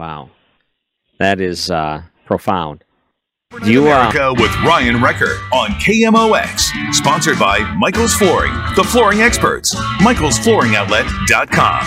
Wow, 0.00 0.30
that 1.18 1.42
is 1.42 1.70
uh, 1.70 2.02
profound. 2.24 2.84
You, 3.66 3.90
uh, 3.90 4.08
America 4.08 4.32
with 4.32 4.56
Ryan 4.62 5.02
Wrecker 5.02 5.32
on 5.52 5.72
KMOX, 5.72 6.70
sponsored 6.94 7.38
by 7.38 7.58
Michael's 7.74 8.14
Flooring, 8.14 8.54
the 8.76 8.82
flooring 8.82 9.20
experts. 9.20 9.74
Michael'sFlooringOutlet.com. 9.74 11.84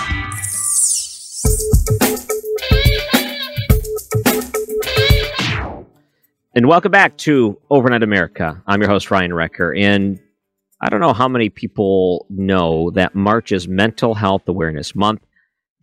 And 6.53 6.67
welcome 6.67 6.91
back 6.91 7.17
to 7.17 7.59
Overnight 7.71 8.03
America. 8.03 8.61
I'm 8.67 8.79
your 8.79 8.91
host, 8.91 9.09
Ryan 9.09 9.33
Wrecker. 9.33 9.73
And 9.73 10.19
I 10.79 10.89
don't 10.89 10.99
know 10.99 11.13
how 11.13 11.27
many 11.27 11.49
people 11.49 12.27
know 12.29 12.91
that 12.91 13.15
March 13.15 13.51
is 13.51 13.67
Mental 13.67 14.13
Health 14.13 14.47
Awareness 14.47 14.93
Month. 14.93 15.25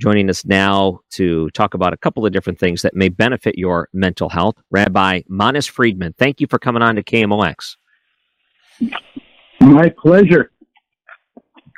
Joining 0.00 0.30
us 0.30 0.46
now 0.46 1.00
to 1.10 1.50
talk 1.50 1.74
about 1.74 1.92
a 1.92 1.96
couple 1.98 2.24
of 2.24 2.32
different 2.32 2.58
things 2.58 2.80
that 2.82 2.96
may 2.96 3.10
benefit 3.10 3.58
your 3.58 3.90
mental 3.92 4.30
health, 4.30 4.56
Rabbi 4.70 5.20
Manis 5.28 5.66
Friedman. 5.66 6.14
Thank 6.18 6.40
you 6.40 6.46
for 6.46 6.58
coming 6.58 6.80
on 6.82 6.96
to 6.96 7.02
KMOX. 7.02 7.76
My 9.60 9.90
pleasure 9.90 10.50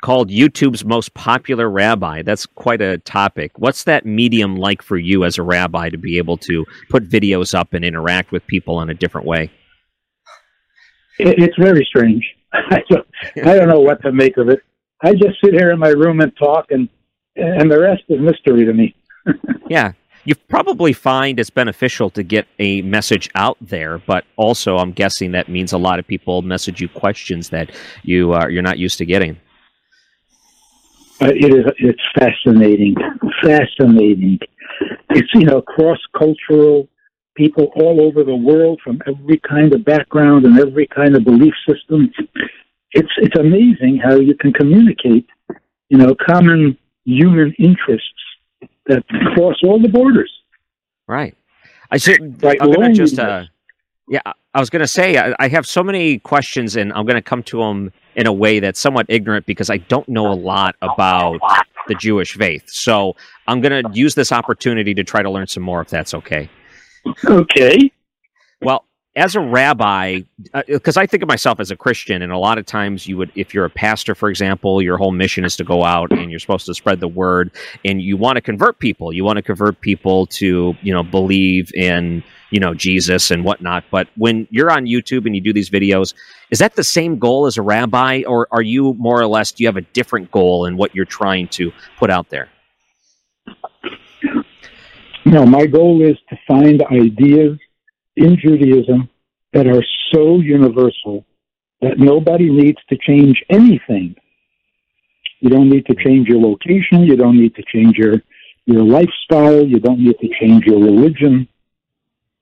called 0.03 0.29
YouTube's 0.29 0.85
most 0.85 1.13
popular 1.13 1.69
rabbi. 1.69 2.21
That's 2.21 2.45
quite 2.45 2.81
a 2.81 2.97
topic. 2.99 3.51
What's 3.57 3.83
that 3.85 4.05
medium 4.05 4.55
like 4.55 4.81
for 4.81 4.97
you 4.97 5.25
as 5.25 5.37
a 5.37 5.43
rabbi 5.43 5.89
to 5.89 5.97
be 5.97 6.17
able 6.17 6.37
to 6.37 6.65
put 6.89 7.09
videos 7.09 7.53
up 7.53 7.73
and 7.73 7.83
interact 7.83 8.31
with 8.31 8.47
people 8.47 8.79
in 8.81 8.89
a 8.89 8.93
different 8.93 9.27
way? 9.27 9.51
It's 11.19 11.55
very 11.57 11.85
strange. 11.89 12.23
I 12.53 12.83
don't, 12.89 13.07
I 13.45 13.55
don't 13.55 13.67
know 13.67 13.81
what 13.81 14.01
to 14.03 14.13
make 14.13 14.37
of 14.37 14.47
it. 14.47 14.61
I 15.01 15.11
just 15.11 15.41
sit 15.43 15.53
here 15.53 15.71
in 15.71 15.79
my 15.79 15.89
room 15.89 16.21
and 16.21 16.31
talk, 16.37 16.67
and 16.69 16.87
and 17.35 17.71
the 17.71 17.79
rest 17.79 18.03
is 18.09 18.19
mystery 18.19 18.65
to 18.65 18.73
me. 18.73 18.95
yeah, 19.69 19.93
you 20.25 20.35
probably 20.35 20.93
find 20.93 21.39
it's 21.39 21.49
beneficial 21.49 22.09
to 22.11 22.23
get 22.23 22.47
a 22.59 22.81
message 22.81 23.29
out 23.35 23.57
there, 23.61 23.97
but 23.99 24.25
also 24.35 24.77
I'm 24.77 24.91
guessing 24.91 25.31
that 25.31 25.49
means 25.49 25.73
a 25.73 25.77
lot 25.77 25.99
of 25.99 26.07
people 26.07 26.41
message 26.41 26.81
you 26.81 26.87
questions 26.87 27.49
that 27.49 27.71
you 28.03 28.33
are 28.33 28.49
you're 28.49 28.61
not 28.61 28.77
used 28.77 28.97
to 28.99 29.05
getting. 29.05 29.37
Uh, 31.21 31.27
it 31.27 31.53
is. 31.53 31.65
It's 31.77 32.01
fascinating. 32.17 32.95
Fascinating. 33.41 34.39
It's 35.09 35.33
you 35.33 35.45
know 35.45 35.61
cross 35.61 35.99
cultural 36.17 36.87
people 37.35 37.71
all 37.75 38.01
over 38.01 38.23
the 38.23 38.35
world 38.35 38.79
from 38.83 39.01
every 39.07 39.39
kind 39.39 39.73
of 39.73 39.83
background 39.83 40.45
and 40.45 40.59
every 40.59 40.87
kind 40.87 41.15
of 41.15 41.23
belief 41.23 41.53
system. 41.67 42.11
It's 42.91 43.11
it's 43.17 43.37
amazing 43.39 43.99
how 44.03 44.15
you 44.15 44.35
can 44.35 44.53
communicate, 44.53 45.27
you 45.89 45.97
know, 45.97 46.15
common 46.15 46.77
human 47.05 47.53
interests 47.59 48.09
that 48.87 49.03
cross 49.33 49.55
all 49.63 49.81
the 49.81 49.89
borders. 49.89 50.31
Right. 51.07 51.35
I 51.91 51.97
should. 51.97 52.41
Right. 52.41 52.57
I'm 52.61 52.71
going 52.71 52.91
to 52.91 52.97
just. 52.97 53.19
Uh, 53.19 53.45
yeah, 54.09 54.21
I 54.53 54.59
was 54.59 54.69
going 54.69 54.81
to 54.81 54.87
say 54.87 55.17
I, 55.17 55.33
I 55.39 55.47
have 55.47 55.65
so 55.65 55.83
many 55.83 56.19
questions, 56.19 56.75
and 56.75 56.91
I'm 56.93 57.05
going 57.05 57.15
to 57.15 57.21
come 57.21 57.43
to 57.43 57.59
them 57.59 57.91
in 58.15 58.27
a 58.27 58.33
way 58.33 58.59
that's 58.59 58.79
somewhat 58.79 59.05
ignorant 59.09 59.45
because 59.45 59.69
I 59.69 59.77
don't 59.77 60.07
know 60.09 60.31
a 60.31 60.35
lot 60.35 60.75
about 60.81 61.39
the 61.87 61.95
Jewish 61.95 62.35
faith. 62.35 62.69
So 62.69 63.15
I'm 63.47 63.61
going 63.61 63.83
to 63.83 63.89
use 63.93 64.15
this 64.15 64.31
opportunity 64.31 64.93
to 64.93 65.03
try 65.03 65.21
to 65.21 65.29
learn 65.29 65.47
some 65.47 65.63
more, 65.63 65.81
if 65.81 65.89
that's 65.89 66.13
okay. 66.13 66.49
Okay. 67.25 67.91
Well, 68.61 68.85
as 69.15 69.35
a 69.35 69.39
rabbi, 69.39 70.21
because 70.65 70.97
uh, 70.97 71.01
I 71.01 71.05
think 71.05 71.21
of 71.21 71.29
myself 71.29 71.59
as 71.59 71.69
a 71.69 71.75
Christian, 71.75 72.23
and 72.23 72.31
a 72.31 72.37
lot 72.37 72.57
of 72.57 72.65
times 72.65 73.07
you 73.07 73.15
would, 73.17 73.31
if 73.35 73.53
you're 73.53 73.65
a 73.65 73.69
pastor, 73.69 74.15
for 74.15 74.27
example, 74.27 74.81
your 74.81 74.97
whole 74.97 75.11
mission 75.11 75.45
is 75.45 75.55
to 75.57 75.63
go 75.63 75.83
out 75.83 76.11
and 76.11 76.31
you're 76.31 76.39
supposed 76.39 76.65
to 76.65 76.73
spread 76.73 76.99
the 76.99 77.07
word, 77.07 77.51
and 77.85 78.01
you 78.01 78.17
want 78.17 78.37
to 78.37 78.41
convert 78.41 78.79
people. 78.79 79.13
You 79.13 79.23
want 79.23 79.37
to 79.37 79.43
convert 79.43 79.79
people 79.81 80.25
to, 80.27 80.73
you 80.81 80.91
know, 80.91 81.03
believe 81.03 81.71
in, 81.75 82.23
you 82.49 82.59
know, 82.59 82.73
Jesus 82.73 83.29
and 83.29 83.43
whatnot. 83.43 83.83
But 83.91 84.07
when 84.17 84.47
you're 84.49 84.71
on 84.71 84.85
YouTube 84.85 85.27
and 85.27 85.35
you 85.35 85.41
do 85.41 85.53
these 85.53 85.69
videos, 85.69 86.15
is 86.49 86.57
that 86.57 86.75
the 86.75 86.83
same 86.83 87.19
goal 87.19 87.45
as 87.45 87.55
a 87.57 87.61
rabbi, 87.61 88.23
or 88.27 88.47
are 88.49 88.63
you 88.63 88.95
more 88.95 89.21
or 89.21 89.27
less? 89.27 89.51
Do 89.51 89.63
you 89.63 89.67
have 89.67 89.77
a 89.77 89.81
different 89.81 90.31
goal 90.31 90.65
in 90.65 90.75
what 90.75 90.95
you're 90.95 91.05
trying 91.05 91.49
to 91.49 91.71
put 91.99 92.09
out 92.09 92.29
there? 92.29 92.49
No, 95.25 95.45
my 95.45 95.67
goal 95.67 96.01
is 96.01 96.17
to 96.29 96.37
find 96.47 96.81
ideas 96.91 97.59
in 98.15 98.37
Judaism 98.37 99.09
that 99.53 99.67
are 99.67 99.83
so 100.11 100.39
universal 100.39 101.25
that 101.81 101.97
nobody 101.97 102.49
needs 102.49 102.79
to 102.89 102.97
change 102.97 103.43
anything. 103.49 104.15
You 105.39 105.49
don't 105.49 105.69
need 105.69 105.85
to 105.87 105.95
change 105.95 106.27
your 106.27 106.39
location. 106.39 107.03
You 107.03 107.15
don't 107.15 107.37
need 107.37 107.55
to 107.55 107.63
change 107.63 107.97
your, 107.97 108.21
your 108.65 108.83
lifestyle. 108.83 109.65
You 109.65 109.79
don't 109.79 109.99
need 109.99 110.17
to 110.19 110.29
change 110.39 110.65
your 110.65 110.79
religion. 110.79 111.47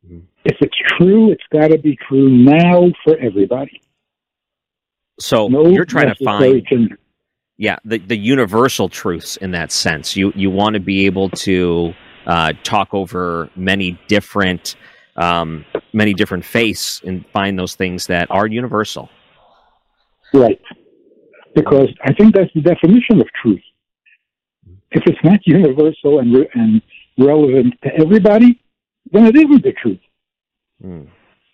Mm-hmm. 0.05 0.19
If 0.45 0.57
it's 0.61 0.77
true, 0.97 1.31
it's 1.31 1.44
got 1.51 1.69
to 1.69 1.77
be 1.77 1.97
true 2.07 2.29
now 2.29 2.91
for 3.03 3.17
everybody. 3.17 3.81
So 5.19 5.47
no 5.47 5.67
you're 5.67 5.85
trying 5.85 6.13
to 6.13 6.23
find, 6.23 6.66
can, 6.66 6.97
yeah, 7.57 7.77
the, 7.85 8.00
the 8.00 8.17
universal 8.17 8.89
truths 8.89 9.38
in 9.38 9.51
that 9.51 9.71
sense. 9.71 10.16
You 10.16 10.31
you 10.35 10.50
want 10.50 10.73
to 10.73 10.79
be 10.79 11.05
able 11.05 11.29
to 11.29 11.94
uh, 12.25 12.53
talk 12.63 12.94
over 12.94 13.50
many 13.55 14.00
different 14.07 14.75
um, 15.16 15.66
many 15.94 16.13
different 16.13 16.45
faiths 16.45 17.01
and 17.05 17.25
find 17.33 17.57
those 17.57 17.75
things 17.75 18.07
that 18.07 18.29
are 18.31 18.47
universal. 18.47 19.09
Right. 20.33 20.61
Because 21.53 21.89
I 22.03 22.13
think 22.13 22.33
that's 22.33 22.51
the 22.53 22.61
definition 22.61 23.19
of 23.19 23.27
truth. 23.41 23.61
If 24.91 25.03
it's 25.05 25.19
not 25.23 25.39
universal 25.45 26.19
and, 26.19 26.33
re- 26.33 26.50
and 26.53 26.81
relevant 27.17 27.75
to 27.83 27.94
everybody, 27.95 28.61
then 29.11 29.25
it 29.25 29.35
isn't 29.35 29.63
the 29.63 29.73
truth. 29.73 30.00
Hmm. 30.81 31.03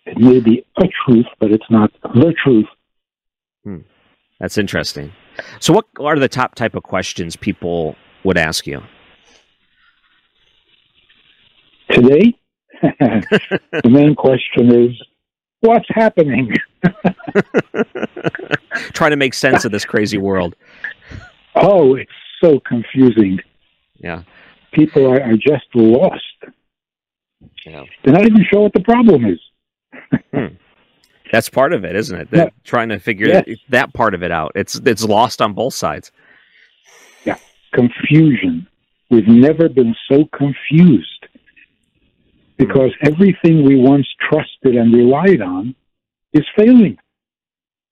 It 0.06 0.18
may 0.18 0.40
be 0.40 0.64
a 0.78 0.84
truth, 1.04 1.26
but 1.38 1.50
it's 1.50 1.70
not 1.70 1.92
the 2.02 2.34
truth. 2.42 2.66
Hmm. 3.64 3.78
That's 4.40 4.56
interesting. 4.56 5.12
So, 5.60 5.72
what 5.72 5.86
are 6.00 6.18
the 6.18 6.28
top 6.28 6.54
type 6.54 6.74
of 6.74 6.82
questions 6.82 7.36
people 7.36 7.96
would 8.24 8.38
ask 8.38 8.66
you? 8.66 8.82
Today, 11.90 12.38
the 12.82 13.88
main 13.88 14.14
question 14.14 14.72
is 14.72 14.90
what's 15.60 15.88
happening? 15.88 16.52
Trying 18.92 19.10
to 19.10 19.16
make 19.16 19.34
sense 19.34 19.64
of 19.64 19.72
this 19.72 19.84
crazy 19.84 20.18
world. 20.18 20.54
Oh, 21.54 21.94
it's 21.96 22.10
so 22.42 22.60
confusing. 22.60 23.40
Yeah. 23.96 24.22
People 24.72 25.06
are, 25.06 25.20
are 25.20 25.36
just 25.36 25.66
lost. 25.74 26.22
Yeah. 27.66 27.84
They're 28.04 28.14
not 28.14 28.26
even 28.26 28.44
sure 28.50 28.62
what 28.62 28.72
the 28.72 28.80
problem 28.80 29.24
is. 29.26 29.40
hmm. 30.32 30.54
That's 31.32 31.48
part 31.48 31.72
of 31.72 31.84
it, 31.84 31.94
isn't 31.94 32.18
it? 32.18 32.28
Yeah. 32.32 32.48
Trying 32.64 32.88
to 32.90 32.98
figure 32.98 33.26
yes. 33.28 33.44
that 33.68 33.92
part 33.92 34.14
of 34.14 34.22
it 34.22 34.30
out. 34.30 34.52
It's 34.54 34.76
it's 34.76 35.04
lost 35.04 35.42
on 35.42 35.52
both 35.52 35.74
sides. 35.74 36.10
Yeah, 37.24 37.36
confusion. 37.74 38.66
We've 39.10 39.28
never 39.28 39.68
been 39.68 39.94
so 40.10 40.24
confused 40.32 41.17
because 42.58 42.90
everything 43.04 43.64
we 43.64 43.76
once 43.76 44.06
trusted 44.28 44.74
and 44.76 44.92
relied 44.92 45.40
on 45.40 45.74
is 46.32 46.44
failing. 46.56 46.98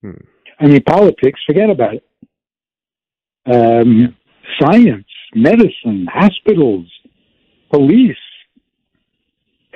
Hmm. 0.02 0.10
I 0.58 0.66
mean, 0.66 0.82
politics, 0.82 1.40
forget 1.46 1.70
about 1.70 1.94
it. 1.94 2.04
Um, 3.46 4.16
science, 4.60 5.06
medicine, 5.34 6.06
hospitals, 6.12 6.90
police, 7.70 8.16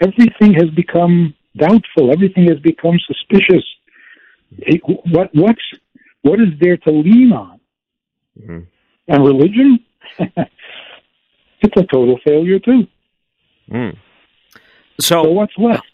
everything 0.03 0.55
has 0.55 0.71
become 0.75 1.35
doubtful. 1.57 2.13
Everything 2.13 2.49
has 2.49 2.59
become 2.59 2.99
suspicious. 3.07 3.65
It, 4.59 4.81
what 4.85 5.31
what's 5.33 5.63
what 6.23 6.41
is 6.41 6.49
there 6.61 6.77
to 6.79 6.91
lean 6.91 7.33
on? 7.33 7.61
Mm-hmm. 8.41 8.59
And 9.09 9.25
religion, 9.25 9.79
it's 10.19 11.77
a 11.77 11.85
total 11.93 12.19
failure 12.25 12.59
too. 12.59 12.83
Mm. 13.71 13.97
So, 15.01 15.23
so 15.23 15.31
what's 15.31 15.57
left? 15.57 15.87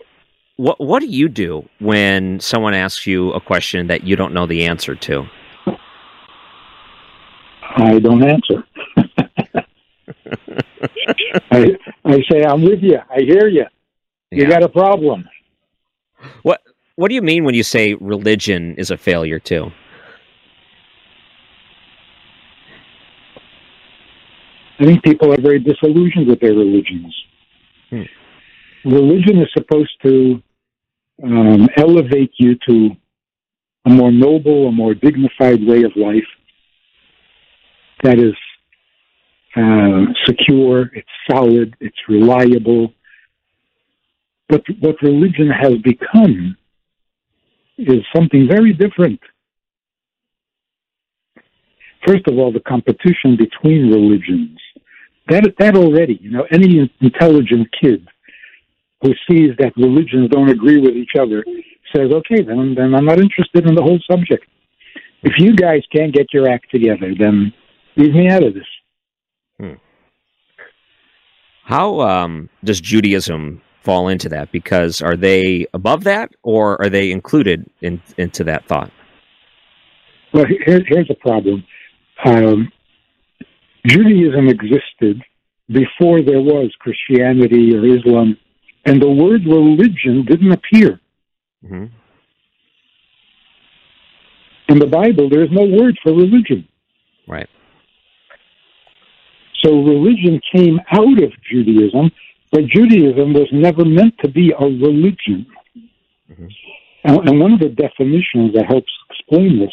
What 0.56 0.81
What 0.81 1.00
do 1.00 1.06
you 1.06 1.29
do 1.29 1.69
when 1.79 2.41
someone 2.41 2.75
asks 2.75 3.06
you 3.06 3.32
a 3.32 3.41
question 3.41 3.87
that 3.87 4.05
you 4.05 4.17
don't 4.17 4.35
know 4.35 4.47
the 4.47 4.64
answer 4.64 4.94
to? 4.94 5.26
I 7.76 7.99
don't 7.99 8.23
answer. 8.25 8.64
I 11.50 11.76
I 12.05 12.23
say 12.31 12.44
I'm 12.44 12.62
with 12.62 12.82
you. 12.82 12.99
I 13.11 13.20
hear 13.20 13.49
you. 13.49 13.67
You 14.31 14.44
yeah. 14.44 14.49
got 14.49 14.62
a 14.62 14.69
problem. 14.69 15.29
What 16.43 16.62
What 16.97 17.09
do 17.09 17.14
you 17.14 17.23
mean 17.23 17.44
when 17.44 17.55
you 17.55 17.62
say 17.62 17.94
religion 17.94 18.75
is 18.76 18.91
a 18.91 18.97
failure 18.97 19.38
too? 19.38 19.70
I 24.79 24.85
think 24.85 25.02
people 25.02 25.32
are 25.32 25.41
very 25.41 25.59
disillusioned 25.59 26.26
with 26.29 26.41
their 26.41 26.52
religions. 26.52 27.14
Hmm 27.91 28.02
religion 28.87 29.38
is 29.38 29.49
supposed 29.53 29.93
to 30.05 30.43
um, 31.23 31.69
elevate 31.77 32.33
you 32.38 32.56
to 32.69 32.91
a 33.87 33.91
more 33.91 34.12
noble, 34.12 34.69
a 34.69 34.73
more 34.73 34.94
dignified 34.94 35.65
way 35.67 35.83
of 35.83 35.93
life 35.97 36.27
that 38.03 38.19
is 38.19 38.35
uh, 39.56 40.12
secure, 40.25 40.91
it's 40.94 41.09
solid, 41.31 41.75
it's 41.81 41.97
reliable. 42.09 42.93
But 44.49 44.62
what 44.81 44.97
religion 45.03 45.50
has 45.50 45.75
become 45.79 46.56
is 47.79 48.00
something 48.15 48.47
very 48.49 48.73
different. 48.73 49.21
First 52.06 52.29
of 52.29 52.38
all, 52.38 52.53
the 52.53 52.61
competition 52.61 53.37
between 53.37 53.91
religions. 53.91 54.59
That, 55.29 55.55
that 55.59 55.77
already, 55.77 56.21
you 56.23 56.31
know, 56.31 56.47
any 56.53 56.88
intelligent 57.00 57.69
kid 57.81 58.06
who 59.03 59.13
sees 59.29 59.51
that 59.59 59.73
religions 59.77 60.31
don't 60.31 60.51
agree 60.51 60.81
with 60.81 60.95
each 60.95 61.13
other 61.19 61.45
says, 61.95 62.11
okay, 62.13 62.43
then, 62.43 62.75
then 62.77 62.95
I'm 62.95 63.05
not 63.05 63.21
interested 63.21 63.67
in 63.67 63.75
the 63.75 63.83
whole 63.83 63.99
subject. 64.11 64.45
If 65.23 65.35
you 65.39 65.55
guys 65.55 65.83
can't 65.95 66.15
get 66.15 66.27
your 66.33 66.49
act 66.49 66.71
together, 66.71 67.13
then 67.19 67.53
leave 67.97 68.15
me 68.15 68.29
out 68.29 68.45
of 68.45 68.55
this. 68.55 68.67
Hmm. 69.61 69.75
How 71.65 72.01
um, 72.01 72.49
does 72.65 72.81
Judaism 72.81 73.61
fall 73.83 74.09
into 74.09 74.29
that? 74.29 74.53
Because 74.53 75.01
are 75.03 75.17
they 75.17 75.67
above 75.75 76.05
that, 76.05 76.31
or 76.43 76.81
are 76.83 76.91
they 76.91 77.11
included 77.11 77.69
in, 77.81 78.01
into 78.19 78.45
that 78.45 78.67
thought? 78.67 78.91
Well, 80.33 80.45
here, 80.67 80.83
here's 80.87 81.11
a 81.11 81.15
problem. 81.15 81.65
Um, 82.25 82.71
Judaism 83.87 84.49
existed 84.49 85.23
before 85.69 86.23
there 86.23 86.41
was 86.41 86.73
Christianity 86.79 87.75
or 87.75 87.85
Islam, 87.87 88.37
and 88.87 89.03
the 89.03 89.11
word 89.11 89.44
religion 89.44 90.25
didn't 90.25 90.53
appear. 90.53 91.00
Mm-hmm. 91.65 91.87
In 94.69 94.79
the 94.79 94.87
Bible, 94.87 95.29
there 95.29 95.44
is 95.44 95.50
no 95.50 95.65
word 95.65 95.99
for 96.03 96.12
religion. 96.12 96.67
Right. 97.29 97.49
So 99.62 99.73
religion 99.73 100.41
came 100.55 100.81
out 100.93 101.23
of 101.23 101.33
Judaism, 101.50 102.11
but 102.53 102.67
Judaism 102.67 103.33
was 103.33 103.49
never 103.53 103.85
meant 103.85 104.15
to 104.23 104.29
be 104.29 104.53
a 104.53 104.65
religion. 104.65 105.47
Mm-hmm. 106.31 106.47
And, 107.05 107.29
and 107.29 107.41
one 107.41 107.53
of 107.53 107.61
the 107.61 107.69
definitions 107.69 108.55
that 108.55 108.67
helps 108.67 108.93
explain 109.11 109.59
this 109.59 109.73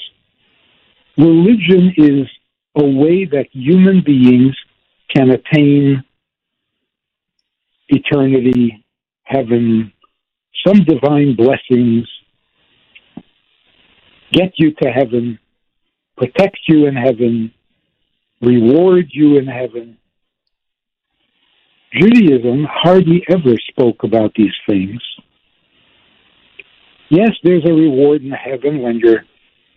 religion 1.18 1.94
is 1.98 2.28
a 2.76 2.84
way 2.84 3.26
that 3.26 3.46
human 3.52 4.02
beings 4.04 4.56
can 5.16 5.30
attain 5.30 6.04
eternity, 7.90 8.83
heaven, 9.24 9.92
some 10.66 10.84
divine 10.86 11.36
blessings, 11.36 12.08
get 14.32 14.54
you 14.56 14.74
to 14.82 14.90
heaven, 14.90 15.40
protect 16.18 16.58
you 16.68 16.88
in 16.88 16.96
heaven, 16.96 17.54
reward 18.42 19.06
you 19.12 19.38
in 19.38 19.48
heaven. 19.48 19.98
Judaism 21.94 22.66
hardly 22.70 23.24
ever 23.30 23.56
spoke 23.70 24.04
about 24.04 24.34
these 24.36 24.54
things. 24.68 25.00
Yes, 27.10 27.32
there's 27.44 27.64
a 27.66 27.74
reward 27.74 28.24
in 28.24 28.32
heaven 28.32 28.82
when 28.82 28.98
your 28.98 29.24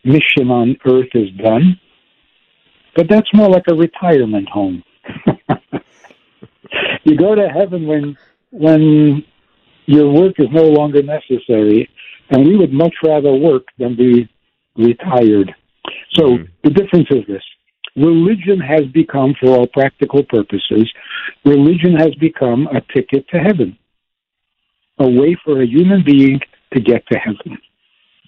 mission 0.05 0.51
on 0.51 0.77
earth 0.87 1.11
is 1.15 1.31
done, 1.43 1.79
but 2.95 3.09
that's 3.11 3.29
more 3.35 3.51
like 3.51 3.65
a 3.69 3.75
retirement 3.75 4.49
home. 4.49 4.83
you 7.05 7.17
go 7.17 7.35
to 7.35 7.49
heaven 7.49 7.87
when 7.87 8.17
when 8.51 9.25
your 9.87 10.12
work 10.12 10.35
is 10.38 10.49
no 10.53 10.65
longer 10.65 11.03
necessary, 11.03 11.88
and 12.31 12.47
we 12.47 12.56
would 12.56 12.73
much 12.73 12.94
rather 13.05 13.33
work 13.33 13.65
than 13.79 13.97
be 13.97 14.29
retired. 14.77 15.55
So 16.15 16.25
mm-hmm. 16.25 16.44
the 16.65 16.71
difference 16.71 17.09
is 17.11 17.25
this. 17.29 17.43
Religion 17.97 18.61
has 18.61 18.83
become, 18.93 19.35
for 19.41 19.56
all 19.56 19.67
practical 19.67 20.23
purposes, 20.25 20.91
religion 21.44 21.94
has 21.97 22.15
become 22.17 22.67
a 22.67 22.81
ticket 22.94 23.27
to 23.29 23.38
heaven, 23.38 23.79
a 24.99 25.09
way 25.09 25.37
for 25.44 25.62
a 25.62 25.67
human 25.67 26.05
being 26.05 26.41
to 26.75 26.81
get 26.81 27.06
to 27.11 27.19
heaven. 27.19 27.59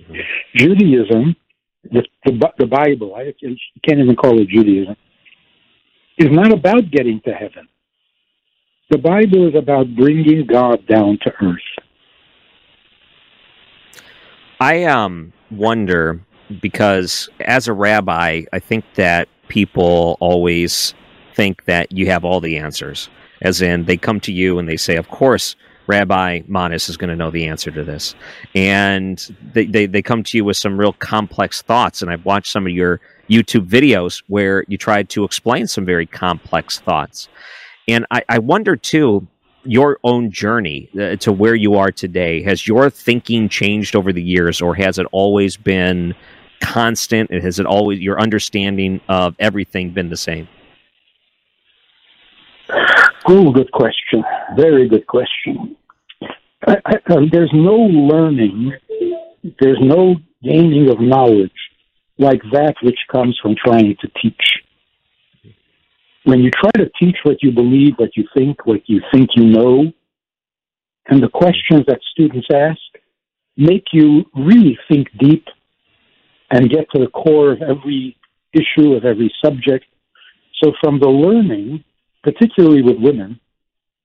Mm-hmm. 0.01 0.15
Judaism, 0.57 1.37
the, 1.85 2.03
the, 2.25 2.53
the 2.59 2.67
Bible, 2.67 3.15
I 3.15 3.35
can't 3.87 4.01
even 4.01 4.17
call 4.17 4.41
it 4.41 4.49
Judaism, 4.49 4.97
is 6.19 6.29
not 6.31 6.53
about 6.53 6.91
getting 6.91 7.21
to 7.27 7.33
heaven. 7.33 7.69
The 8.91 8.99
Bible 8.99 9.49
is 9.49 9.55
about 9.55 9.95
bringing 9.95 10.47
God 10.47 10.87
down 10.87 11.19
to 11.23 11.33
earth. 11.43 11.59
I 14.61 14.85
um 14.85 15.33
wonder 15.51 16.21
because 16.63 17.29
as 17.41 17.69
a 17.69 17.75
rabbi, 17.75 18.45
I 18.53 18.59
think 18.59 18.85
that 18.95 19.29
people 19.49 20.17
always 20.21 20.95
think 21.35 21.67
that 21.67 21.93
you 21.93 22.07
have 22.07 22.25
all 22.25 22.41
the 22.41 22.57
answers. 22.57 23.11
As 23.43 23.61
in, 23.61 23.85
they 23.85 23.99
come 23.99 24.21
to 24.21 24.33
you 24.33 24.59
and 24.59 24.67
they 24.67 24.79
say, 24.79 24.97
"Of 24.97 25.09
course, 25.11 25.55
Rabbi 25.87 26.43
Manis 26.49 26.89
is 26.89 26.97
going 26.97 27.11
to 27.11 27.17
know 27.17 27.31
the 27.31 27.47
answer 27.47 27.71
to 27.71 27.85
this," 27.85 28.15
and 28.55 29.37
they, 29.53 29.67
they 29.67 29.85
they 29.85 30.01
come 30.01 30.23
to 30.25 30.39
you 30.39 30.47
with 30.47 30.57
some 30.57 30.79
real 30.79 30.95
complex 30.95 31.61
thoughts. 31.61 32.01
And 32.01 32.11
I've 32.11 32.25
watched 32.25 32.51
some 32.51 32.67
of 32.67 32.73
your 32.73 33.01
YouTube 33.29 33.69
videos 33.69 34.23
where 34.29 34.65
you 34.67 34.79
tried 34.79 35.11
to 35.11 35.25
explain 35.25 35.67
some 35.67 35.85
very 35.85 36.07
complex 36.07 36.81
thoughts. 36.81 37.29
And 37.89 38.07
I, 38.11 38.23
I 38.29 38.39
wonder 38.39 38.77
too, 38.77 39.27
your 39.65 39.99
own 40.05 40.31
journey 40.31 40.89
uh, 40.95 41.17
to 41.17 41.33
where 41.33 41.55
you 41.55 41.75
are 41.75 41.91
today. 41.91 42.43
Has 42.43 42.67
your 42.69 42.91
thinking 42.91 43.49
changed 43.49 43.97
over 43.97 44.13
the 44.13 44.23
years, 44.23 44.61
or 44.61 44.75
has 44.75 44.99
it 44.99 45.07
always 45.11 45.57
been 45.57 46.15
constant? 46.61 47.31
And 47.31 47.43
has 47.43 47.59
it 47.59 47.67
always 47.67 48.01
your 48.01 48.21
understanding 48.21 49.01
of 49.09 49.35
everything 49.39 49.91
been 49.91 50.11
the 50.11 50.17
same? 50.17 50.49
Oh, 53.27 53.53
good 53.53 53.73
question. 53.73 54.23
Very 54.57 54.89
good 54.89 55.07
question. 55.07 55.77
I, 56.67 56.77
I, 56.87 57.13
um, 57.13 57.29
there's 57.31 57.51
no 57.53 57.75
learning, 57.75 58.73
there's 59.61 59.79
no 59.81 60.17
gaining 60.43 60.91
of 60.91 61.01
knowledge 61.01 61.53
like 62.19 62.43
that 62.53 62.75
which 62.83 62.99
comes 63.11 63.39
from 63.41 63.55
trying 63.55 63.97
to 64.01 64.09
teach. 64.21 64.63
When 66.29 66.41
you 66.41 66.51
try 66.51 66.71
to 66.77 66.91
teach 67.01 67.17
what 67.23 67.43
you 67.43 67.53
believe, 67.53 67.95
what 67.97 68.15
you 68.15 68.25
think, 68.37 68.67
what 68.67 68.83
you 68.85 69.01
think 69.11 69.31
you 69.35 69.47
know, 69.47 69.91
and 71.07 71.23
the 71.23 71.29
questions 71.31 71.87
that 71.87 72.01
students 72.13 72.47
ask 72.55 72.79
make 73.57 73.85
you 73.95 74.27
really 74.37 74.79
think 74.91 75.09
deep 75.19 75.47
and 76.51 76.69
get 76.69 76.85
to 76.91 77.01
the 77.03 77.07
core 77.07 77.53
of 77.53 77.63
every 77.63 78.15
issue, 78.53 78.93
of 78.93 79.07
every 79.07 79.33
subject. 79.43 79.87
So 80.63 80.73
from 80.83 81.01
the 81.01 81.09
learning, 81.09 81.83
particularly 82.23 82.83
with 82.83 82.99
women, 82.99 83.41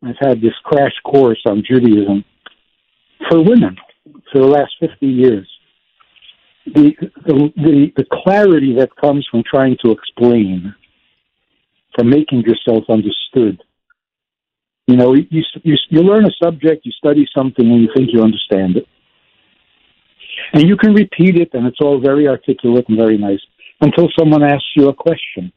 I've 0.02 0.16
had 0.22 0.40
this 0.40 0.56
crash 0.64 0.96
course 1.04 1.42
on 1.46 1.62
Judaism 1.70 2.24
for 3.30 3.44
women 3.44 3.76
for 4.32 4.40
the 4.40 4.48
last 4.48 4.72
50 4.80 5.06
years. 5.06 5.50
The, 6.68 6.94
the, 7.26 7.52
the, 7.58 7.92
the 7.98 8.06
clarity 8.24 8.74
that 8.80 8.96
comes 8.96 9.28
from 9.30 9.44
trying 9.46 9.76
to 9.84 9.92
explain, 9.92 10.74
from 11.96 12.10
making 12.10 12.42
yourself 12.42 12.84
understood. 12.90 13.62
You 14.88 14.98
know, 14.98 15.14
you, 15.14 15.44
you, 15.64 15.76
you 15.90 16.02
learn 16.02 16.26
a 16.26 16.32
subject, 16.44 16.86
you 16.86 16.92
study 16.92 17.28
something, 17.36 17.66
and 17.66 17.82
you 17.82 17.90
think 17.96 18.10
you 18.12 18.22
understand 18.22 18.78
it. 18.78 18.88
And 20.54 20.68
you 20.68 20.76
can 20.76 20.94
repeat 20.94 21.38
it, 21.38 21.50
and 21.54 21.66
it's 21.66 21.80
all 21.80 22.00
very 22.00 22.28
articulate 22.28 22.86
and 22.90 22.98
very 22.98 23.18
nice 23.18 23.40
until 23.82 24.10
someone 24.18 24.44
asks 24.44 24.72
you 24.76 24.90
a 24.90 24.94
question. 24.94 25.52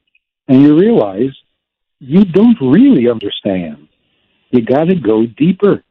And 0.49 0.63
you 0.63 0.79
realize 0.79 1.35
you 1.99 2.25
don't 2.25 2.57
really 2.61 3.09
understand. 3.09 3.89
You 4.51 4.63
got 4.63 4.85
to 4.85 4.95
go 4.95 5.27
deeper. 5.27 5.83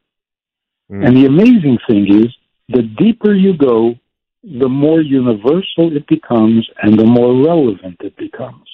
Mm. 0.90 1.06
And 1.06 1.16
the 1.16 1.26
amazing 1.26 1.78
thing 1.88 2.22
is, 2.22 2.34
the 2.68 2.82
deeper 2.82 3.34
you 3.34 3.56
go, 3.56 3.94
the 4.42 4.68
more 4.68 5.00
universal 5.00 5.94
it 5.96 6.06
becomes 6.06 6.68
and 6.82 6.98
the 6.98 7.04
more 7.04 7.44
relevant 7.44 7.96
it 8.00 8.16
becomes. 8.16 8.68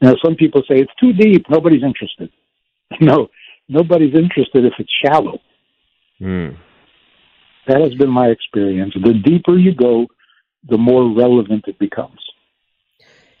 Now, 0.00 0.14
some 0.24 0.34
people 0.34 0.62
say 0.68 0.76
it's 0.78 0.92
too 1.00 1.12
deep, 1.12 1.46
nobody's 1.50 1.82
interested. 1.82 2.30
No, 3.00 3.26
nobody's 3.68 4.14
interested 4.14 4.64
if 4.64 4.74
it's 4.78 4.92
shallow. 5.04 5.40
Mm. 6.20 6.56
That 7.66 7.80
has 7.80 7.94
been 7.94 8.10
my 8.10 8.28
experience. 8.28 8.94
The 8.94 9.12
deeper 9.12 9.58
you 9.58 9.74
go, 9.74 10.06
the 10.68 10.78
more 10.78 11.12
relevant 11.12 11.64
it 11.66 11.76
becomes. 11.80 12.20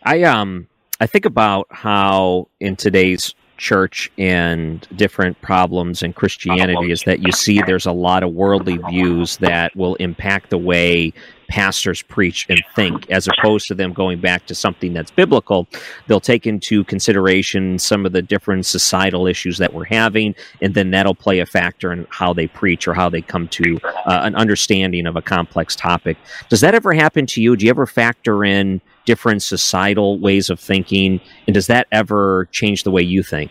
I 0.02 0.22
um 0.22 0.66
I 1.00 1.06
think 1.06 1.26
about 1.26 1.68
how 1.70 2.48
in 2.58 2.74
today's 2.74 3.34
church 3.56 4.10
and 4.18 4.86
different 4.96 5.40
problems 5.40 6.02
in 6.02 6.12
Christianity 6.12 6.90
is 6.90 7.02
that 7.04 7.20
you 7.20 7.32
see 7.32 7.62
there's 7.62 7.86
a 7.86 7.92
lot 7.92 8.22
of 8.22 8.32
worldly 8.32 8.78
views 8.90 9.36
that 9.38 9.74
will 9.74 9.94
impact 9.96 10.50
the 10.50 10.58
way 10.58 11.12
pastors 11.48 12.02
preach 12.02 12.46
and 12.48 12.62
think, 12.74 13.10
as 13.10 13.28
opposed 13.28 13.66
to 13.68 13.74
them 13.74 13.92
going 13.92 14.20
back 14.20 14.46
to 14.46 14.54
something 14.54 14.92
that's 14.92 15.10
biblical. 15.10 15.66
They'll 16.06 16.20
take 16.20 16.46
into 16.46 16.84
consideration 16.84 17.78
some 17.78 18.06
of 18.06 18.12
the 18.12 18.22
different 18.22 18.66
societal 18.66 19.26
issues 19.26 19.58
that 19.58 19.72
we're 19.72 19.84
having, 19.84 20.34
and 20.60 20.74
then 20.74 20.90
that'll 20.90 21.14
play 21.14 21.40
a 21.40 21.46
factor 21.46 21.92
in 21.92 22.06
how 22.10 22.32
they 22.32 22.46
preach 22.46 22.86
or 22.88 22.94
how 22.94 23.08
they 23.08 23.22
come 23.22 23.48
to 23.48 23.78
uh, 23.84 24.20
an 24.22 24.34
understanding 24.34 25.06
of 25.06 25.16
a 25.16 25.22
complex 25.22 25.76
topic. 25.76 26.16
Does 26.48 26.60
that 26.60 26.74
ever 26.74 26.92
happen 26.92 27.26
to 27.26 27.42
you? 27.42 27.56
Do 27.56 27.66
you 27.66 27.70
ever 27.70 27.86
factor 27.86 28.44
in 28.44 28.80
different 29.04 29.42
societal 29.42 30.18
ways 30.18 30.50
of 30.50 30.60
thinking, 30.60 31.20
and 31.46 31.54
does 31.54 31.68
that 31.68 31.86
ever 31.92 32.48
change 32.52 32.82
the 32.82 32.90
way 32.90 33.02
you 33.02 33.22
think? 33.22 33.50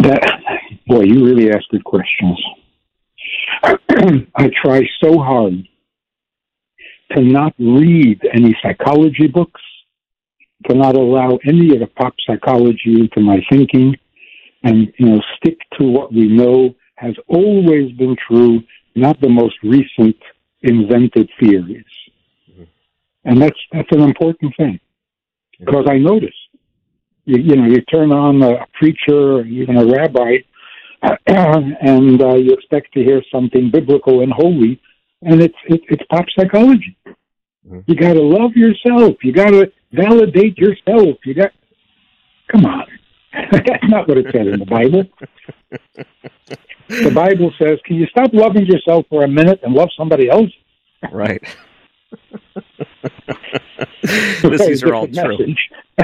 That, 0.00 0.40
boy, 0.86 1.02
you 1.02 1.24
really 1.24 1.50
ask 1.50 1.64
good 1.70 1.84
questions. 1.84 2.40
I 4.34 4.50
try 4.62 4.82
so 5.02 5.18
hard 5.18 5.66
to 7.12 7.22
not 7.22 7.54
read 7.58 8.20
any 8.32 8.56
psychology 8.62 9.26
books, 9.26 9.60
to 10.68 10.74
not 10.74 10.96
allow 10.96 11.38
any 11.46 11.72
of 11.72 11.80
the 11.80 11.86
pop 11.86 12.14
psychology 12.26 13.00
into 13.00 13.20
my 13.20 13.38
thinking, 13.50 13.96
and 14.64 14.92
you 14.98 15.06
know 15.06 15.20
stick 15.36 15.58
to 15.78 15.86
what 15.86 16.12
we 16.12 16.28
know 16.28 16.74
has 16.96 17.14
always 17.28 17.92
been 17.92 18.16
true, 18.28 18.60
not 18.94 19.20
the 19.20 19.28
most 19.28 19.54
recent 19.62 20.16
invented 20.62 21.28
theories. 21.38 21.84
Mm-hmm. 22.50 22.64
And 23.24 23.40
that's 23.40 23.58
that's 23.72 23.92
an 23.92 24.02
important 24.02 24.54
thing 24.56 24.80
because 25.58 25.86
I 25.88 25.98
notice, 25.98 26.34
you, 27.24 27.38
you 27.38 27.56
know, 27.56 27.66
you 27.66 27.80
turn 27.82 28.12
on 28.12 28.42
a 28.42 28.66
preacher, 28.78 29.36
or 29.36 29.46
even 29.46 29.76
a 29.76 29.86
rabbi, 29.86 30.38
and 31.26 32.22
uh, 32.22 32.34
you 32.34 32.52
expect 32.52 32.92
to 32.94 33.02
hear 33.02 33.22
something 33.32 33.70
biblical 33.70 34.22
and 34.22 34.32
holy, 34.32 34.80
and 35.22 35.42
it's 35.42 35.56
it, 35.66 35.82
it's 35.88 36.02
pop 36.10 36.24
psychology. 36.38 36.96
Mm-hmm. 37.06 37.80
You 37.86 37.94
got 37.96 38.14
to 38.14 38.22
love 38.22 38.52
yourself. 38.52 39.16
You 39.22 39.32
got 39.32 39.50
to 39.50 39.70
validate 39.92 40.58
yourself. 40.58 41.16
You 41.24 41.34
got 41.34 41.52
come 42.50 42.66
on. 42.66 42.86
That's 43.52 43.68
not 43.88 44.08
what 44.08 44.18
it 44.18 44.26
says 44.32 44.46
in 44.46 44.58
the 44.58 44.66
Bible. 44.66 45.04
the 46.88 47.10
Bible 47.10 47.52
says, 47.58 47.78
"Can 47.84 47.96
you 47.96 48.06
stop 48.06 48.30
loving 48.32 48.66
yourself 48.66 49.06
for 49.08 49.24
a 49.24 49.28
minute 49.28 49.60
and 49.62 49.74
love 49.74 49.88
somebody 49.96 50.28
else?" 50.28 50.50
Right. 51.12 51.42
these 54.42 54.82
are 54.82 54.94
all 54.94 55.08
true. 55.08 55.54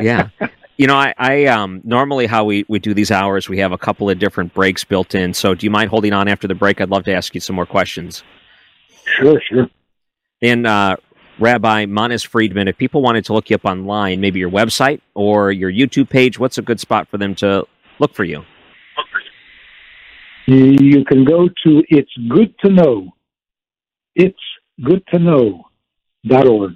yeah. 0.01 0.29
You 0.77 0.87
know, 0.87 0.97
I, 0.97 1.15
I 1.19 1.45
um, 1.47 1.81
normally 1.85 2.27
how 2.27 2.45
we, 2.45 2.65
we 2.69 2.79
do 2.79 2.95
these 2.95 3.11
hours, 3.11 3.49
we 3.49 3.59
have 3.59 3.73
a 3.73 3.79
couple 3.79 4.09
of 4.09 4.19
different 4.19 4.55
breaks 4.55 4.85
built 4.85 5.15
in. 5.15 5.35
So, 5.35 5.55
do 5.55 5.67
you 5.67 5.71
mind 5.71 5.91
holding 5.91 6.13
on 6.13 6.29
after 6.29 6.49
the 6.49 6.55
break? 6.55 6.81
I'd 6.81 6.91
love 6.91 7.05
to 7.05 7.13
ask 7.13 7.35
you 7.35 7.41
some 7.41 7.57
more 7.57 7.67
questions. 7.67 8.23
Sure, 9.05 9.41
sure. 9.49 9.69
And 10.41 10.67
uh, 10.67 10.97
Rabbi 11.39 11.87
Manis 11.87 12.23
Friedman, 12.23 12.69
if 12.69 12.77
people 12.77 13.03
wanted 13.03 13.25
to 13.27 13.33
look 13.33 13.51
you 13.51 13.57
up 13.57 13.65
online, 13.65 14.21
maybe 14.21 14.41
your 14.41 14.51
website 14.51 15.01
or 15.15 15.53
your 15.53 15.71
YouTube 15.71 16.09
page, 16.09 16.39
what's 16.39 16.59
a 16.59 16.63
good 16.63 16.81
spot 16.81 17.09
for 17.09 17.19
them 17.19 17.35
to 17.37 17.67
look 17.99 18.15
for 18.15 18.25
you? 18.25 18.45
You 20.47 21.05
can 21.05 21.25
go 21.25 21.49
to 21.49 21.83
It's 21.89 22.11
Good 22.29 22.55
to 22.61 22.71
Know. 22.71 23.11
It's 24.15 24.39
Good 24.83 25.03
to 25.13 25.19
Know 25.19 25.65
dot 26.27 26.47
org. 26.47 26.73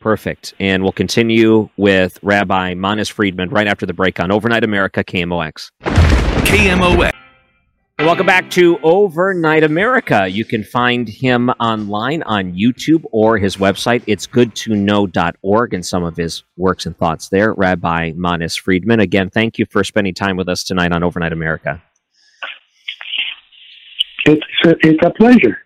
Perfect. 0.00 0.54
And 0.58 0.82
we'll 0.82 0.92
continue 0.92 1.68
with 1.76 2.18
Rabbi 2.22 2.72
Manis 2.74 3.08
Friedman 3.10 3.50
right 3.50 3.66
after 3.66 3.84
the 3.84 3.92
break 3.92 4.18
on 4.18 4.32
Overnight 4.32 4.64
America 4.64 5.04
KMOX. 5.04 5.70
KMOX. 5.82 7.12
welcome 7.98 8.24
back 8.24 8.48
to 8.52 8.78
Overnight 8.82 9.62
America. 9.62 10.26
You 10.26 10.46
can 10.46 10.64
find 10.64 11.06
him 11.06 11.50
online 11.60 12.22
on 12.22 12.54
YouTube 12.54 13.04
or 13.12 13.36
his 13.36 13.58
website. 13.58 14.02
It's 14.06 14.26
goodtoknow.org 14.26 15.74
and 15.74 15.84
some 15.84 16.04
of 16.04 16.16
his 16.16 16.44
works 16.56 16.86
and 16.86 16.96
thoughts 16.96 17.28
there. 17.28 17.52
Rabbi 17.52 18.12
Manis 18.16 18.56
Friedman. 18.56 19.00
Again, 19.00 19.28
thank 19.28 19.58
you 19.58 19.66
for 19.70 19.84
spending 19.84 20.14
time 20.14 20.38
with 20.38 20.48
us 20.48 20.64
tonight 20.64 20.92
on 20.92 21.02
Overnight 21.02 21.34
America. 21.34 21.82
It's 24.24 24.42
a, 24.64 24.70
it's 24.80 25.04
a 25.04 25.10
pleasure. 25.10 25.58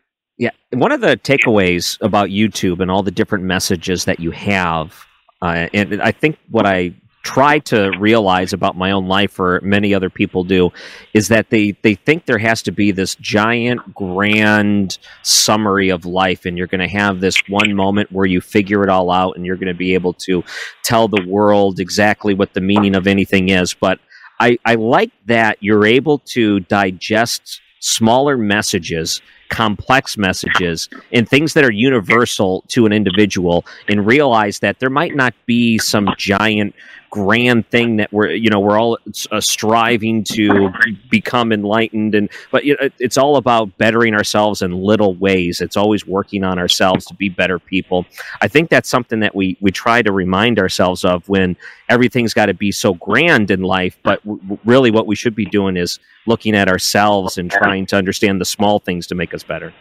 Yeah, 0.44 0.50
one 0.74 0.92
of 0.92 1.00
the 1.00 1.16
takeaways 1.16 1.96
about 2.02 2.28
YouTube 2.28 2.80
and 2.80 2.90
all 2.90 3.02
the 3.02 3.10
different 3.10 3.44
messages 3.44 4.04
that 4.04 4.20
you 4.20 4.30
have, 4.32 5.06
uh, 5.40 5.68
and 5.72 6.02
I 6.02 6.12
think 6.12 6.36
what 6.50 6.66
I 6.66 6.92
try 7.22 7.60
to 7.60 7.90
realize 7.98 8.52
about 8.52 8.76
my 8.76 8.90
own 8.90 9.08
life, 9.08 9.40
or 9.40 9.58
many 9.62 9.94
other 9.94 10.10
people 10.10 10.44
do, 10.44 10.70
is 11.14 11.28
that 11.28 11.48
they 11.48 11.70
they 11.80 11.94
think 11.94 12.26
there 12.26 12.36
has 12.36 12.60
to 12.64 12.72
be 12.72 12.90
this 12.90 13.14
giant, 13.14 13.94
grand 13.94 14.98
summary 15.22 15.88
of 15.88 16.04
life, 16.04 16.44
and 16.44 16.58
you're 16.58 16.66
going 16.66 16.86
to 16.86 16.94
have 16.94 17.20
this 17.20 17.38
one 17.48 17.72
moment 17.72 18.12
where 18.12 18.26
you 18.26 18.42
figure 18.42 18.82
it 18.82 18.90
all 18.90 19.10
out, 19.10 19.36
and 19.36 19.46
you're 19.46 19.56
going 19.56 19.72
to 19.72 19.72
be 19.72 19.94
able 19.94 20.12
to 20.12 20.44
tell 20.82 21.08
the 21.08 21.24
world 21.26 21.80
exactly 21.80 22.34
what 22.34 22.52
the 22.52 22.60
meaning 22.60 22.94
of 22.94 23.06
anything 23.06 23.48
is. 23.48 23.72
But 23.72 23.98
I, 24.40 24.58
I 24.66 24.74
like 24.74 25.10
that 25.24 25.56
you're 25.62 25.86
able 25.86 26.18
to 26.34 26.60
digest 26.60 27.62
smaller 27.80 28.36
messages 28.36 29.22
complex 29.48 30.16
messages 30.16 30.88
and 31.12 31.28
things 31.28 31.54
that 31.54 31.64
are 31.64 31.72
universal 31.72 32.64
to 32.68 32.86
an 32.86 32.92
individual 32.92 33.64
and 33.88 34.06
realize 34.06 34.58
that 34.60 34.78
there 34.78 34.90
might 34.90 35.14
not 35.14 35.34
be 35.46 35.78
some 35.78 36.08
giant 36.16 36.74
grand 37.14 37.64
thing 37.70 37.94
that 37.94 38.12
we're 38.12 38.32
you 38.32 38.50
know 38.50 38.58
we're 38.58 38.76
all 38.76 38.98
uh, 39.30 39.40
striving 39.40 40.24
to 40.24 40.68
become 41.08 41.52
enlightened 41.52 42.12
and 42.12 42.28
but 42.50 42.64
you 42.64 42.76
know, 42.80 42.88
it's 42.98 43.16
all 43.16 43.36
about 43.36 43.78
bettering 43.78 44.14
ourselves 44.14 44.62
in 44.62 44.72
little 44.72 45.14
ways. 45.14 45.60
It's 45.60 45.76
always 45.76 46.04
working 46.04 46.42
on 46.42 46.58
ourselves 46.58 47.06
to 47.06 47.14
be 47.14 47.28
better 47.28 47.60
people. 47.60 48.04
I 48.40 48.48
think 48.48 48.68
that's 48.68 48.88
something 48.88 49.20
that 49.20 49.32
we 49.32 49.56
we 49.60 49.70
try 49.70 50.02
to 50.02 50.10
remind 50.10 50.58
ourselves 50.58 51.04
of 51.04 51.28
when 51.28 51.56
everything's 51.88 52.34
got 52.34 52.46
to 52.46 52.54
be 52.54 52.72
so 52.72 52.94
grand 52.94 53.50
in 53.52 53.62
life 53.62 53.96
but 54.02 54.20
w- 54.24 54.58
really 54.64 54.90
what 54.90 55.06
we 55.06 55.14
should 55.14 55.34
be 55.36 55.44
doing 55.44 55.76
is 55.76 56.00
looking 56.26 56.54
at 56.54 56.68
ourselves 56.68 57.38
and 57.38 57.50
trying 57.50 57.86
to 57.86 57.96
understand 57.96 58.40
the 58.40 58.44
small 58.44 58.78
things 58.78 59.06
to 59.06 59.14
make 59.14 59.33
us 59.34 59.42
better 59.42 59.72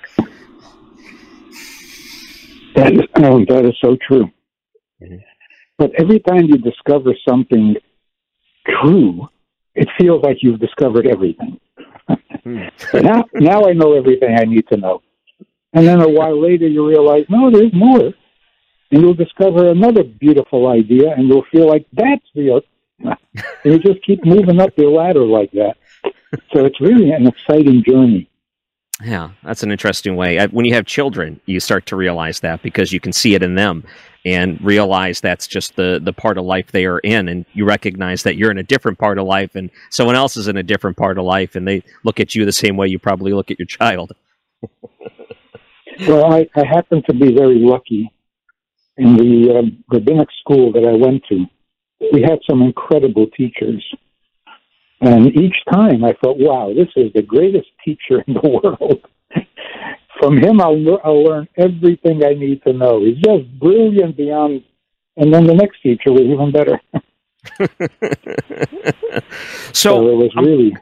that 2.76 2.92
is, 2.94 3.02
oh, 3.16 3.46
that 3.46 3.66
is 3.66 3.76
so 3.82 3.96
true 4.08 4.30
mm-hmm. 5.02 5.18
But 5.78 5.92
every 5.98 6.20
time 6.20 6.46
you 6.46 6.58
discover 6.58 7.14
something 7.28 7.76
true, 8.68 9.28
it 9.76 9.90
feels 10.00 10.24
like 10.24 10.38
you've 10.42 10.60
discovered 10.60 11.08
everything. 11.08 11.60
hmm. 12.44 12.64
now, 12.94 13.26
now 13.34 13.66
I 13.68 13.74
know 13.74 13.94
everything 13.94 14.38
I 14.38 14.46
need 14.46 14.68
to 14.70 14.78
know. 14.78 15.02
And 15.74 15.88
then 15.88 16.02
a 16.02 16.08
while 16.08 16.40
later, 16.40 16.68
you 16.68 16.88
realize, 16.88 17.26
no, 17.30 17.50
there's 17.50 17.74
more. 17.74 18.14
And 18.92 19.02
you'll 19.02 19.16
discover 19.16 19.70
another 19.70 20.04
beautiful 20.04 20.68
idea, 20.68 21.14
and 21.16 21.28
you'll 21.28 21.46
feel 21.52 21.68
like 21.68 21.88
that's 21.92 22.26
the. 22.36 22.62
and 23.00 23.18
you 23.66 23.80
just 23.80 24.06
keep 24.06 24.24
moving 24.24 24.62
up 24.62 24.76
the 24.76 24.86
ladder 24.86 25.26
like 25.26 25.52
that. 25.54 25.76
So 26.54 26.66
it's 26.66 26.80
really 26.80 27.12
an 27.12 27.26
exciting 27.26 27.84
journey. 27.84 28.30
Yeah, 29.04 29.32
that's 29.44 29.64
an 29.64 29.72
interesting 29.72 30.16
way. 30.16 30.46
When 30.48 30.66
you 30.66 30.74
have 30.76 30.86
children, 30.86 31.40
you 31.46 31.60
start 31.60 31.86
to 31.88 31.96
realize 31.96 32.40
that 32.40 32.62
because 32.62 32.94
you 32.94 33.00
can 33.00 33.12
see 33.12 33.36
it 33.36 33.44
in 33.44 33.56
them 33.56 33.84
and 34.26 34.62
realize 34.64 35.20
that's 35.20 35.48
just 35.48 35.76
the 35.76 36.00
the 36.02 36.14
part 36.14 36.38
of 36.38 36.46
life 36.46 36.72
they 36.72 36.86
are 36.86 37.00
in 37.00 37.28
and 37.28 37.46
you 37.54 37.66
recognize 37.66 38.24
that 38.24 38.38
you're 38.38 38.52
in 38.52 38.58
a 38.58 38.64
different 38.64 38.98
part 38.98 39.18
of 39.18 39.26
life 39.26 39.56
and 39.56 39.70
someone 39.90 40.16
else 40.16 40.38
is 40.38 40.48
in 40.48 40.56
a 40.56 40.64
different 40.64 40.96
part 40.96 41.18
of 41.18 41.26
life 41.26 41.56
and 41.56 41.68
they 41.68 41.84
look 42.06 42.20
at 42.20 42.34
you 42.34 42.46
the 42.46 42.52
same 42.52 42.78
way 42.78 42.88
you 42.88 42.98
probably 42.98 43.34
look 43.34 43.52
at 43.52 43.60
your 43.60 43.66
child. 43.66 44.14
Well 46.08 46.34
I, 46.34 46.50
I 46.56 46.66
happen 46.66 47.04
to 47.08 47.14
be 47.14 47.36
very 47.36 47.60
lucky 47.60 48.12
in 48.98 49.16
the 49.16 49.60
um, 49.60 49.84
rabbinic 49.92 50.28
school 50.40 50.72
that 50.72 50.86
i 50.86 50.92
went 50.92 51.24
to. 51.30 51.46
We 52.12 52.24
had 52.24 52.40
some 52.50 52.64
incredible 52.64 53.28
teachers 53.28 53.86
and 55.02 55.28
each 55.36 55.56
time 55.72 56.04
i 56.04 56.14
thought 56.24 56.38
wow 56.40 56.72
this 56.76 56.90
is 56.96 57.12
the 57.14 57.22
greatest 57.22 57.68
teacher 57.84 58.24
in 58.28 58.34
the 58.34 58.60
world 58.64 59.06
from 60.24 60.38
him, 60.38 60.62
I'll, 60.62 61.00
I'll 61.04 61.24
learn 61.24 61.48
everything 61.58 62.24
I 62.24 62.34
need 62.34 62.64
to 62.64 62.74
know. 62.74 63.04
He's 63.04 63.18
just 63.18 63.60
brilliant 63.60 64.16
beyond. 64.16 64.64
And 65.18 65.34
then 65.34 65.46
the 65.46 65.54
next 65.54 65.82
teacher 65.82 66.12
was 66.12 66.22
even 66.22 66.52
better. 66.52 66.80
so, 69.74 69.74
so, 69.74 70.08
it 70.08 70.16
was 70.16 70.32
really. 70.38 70.76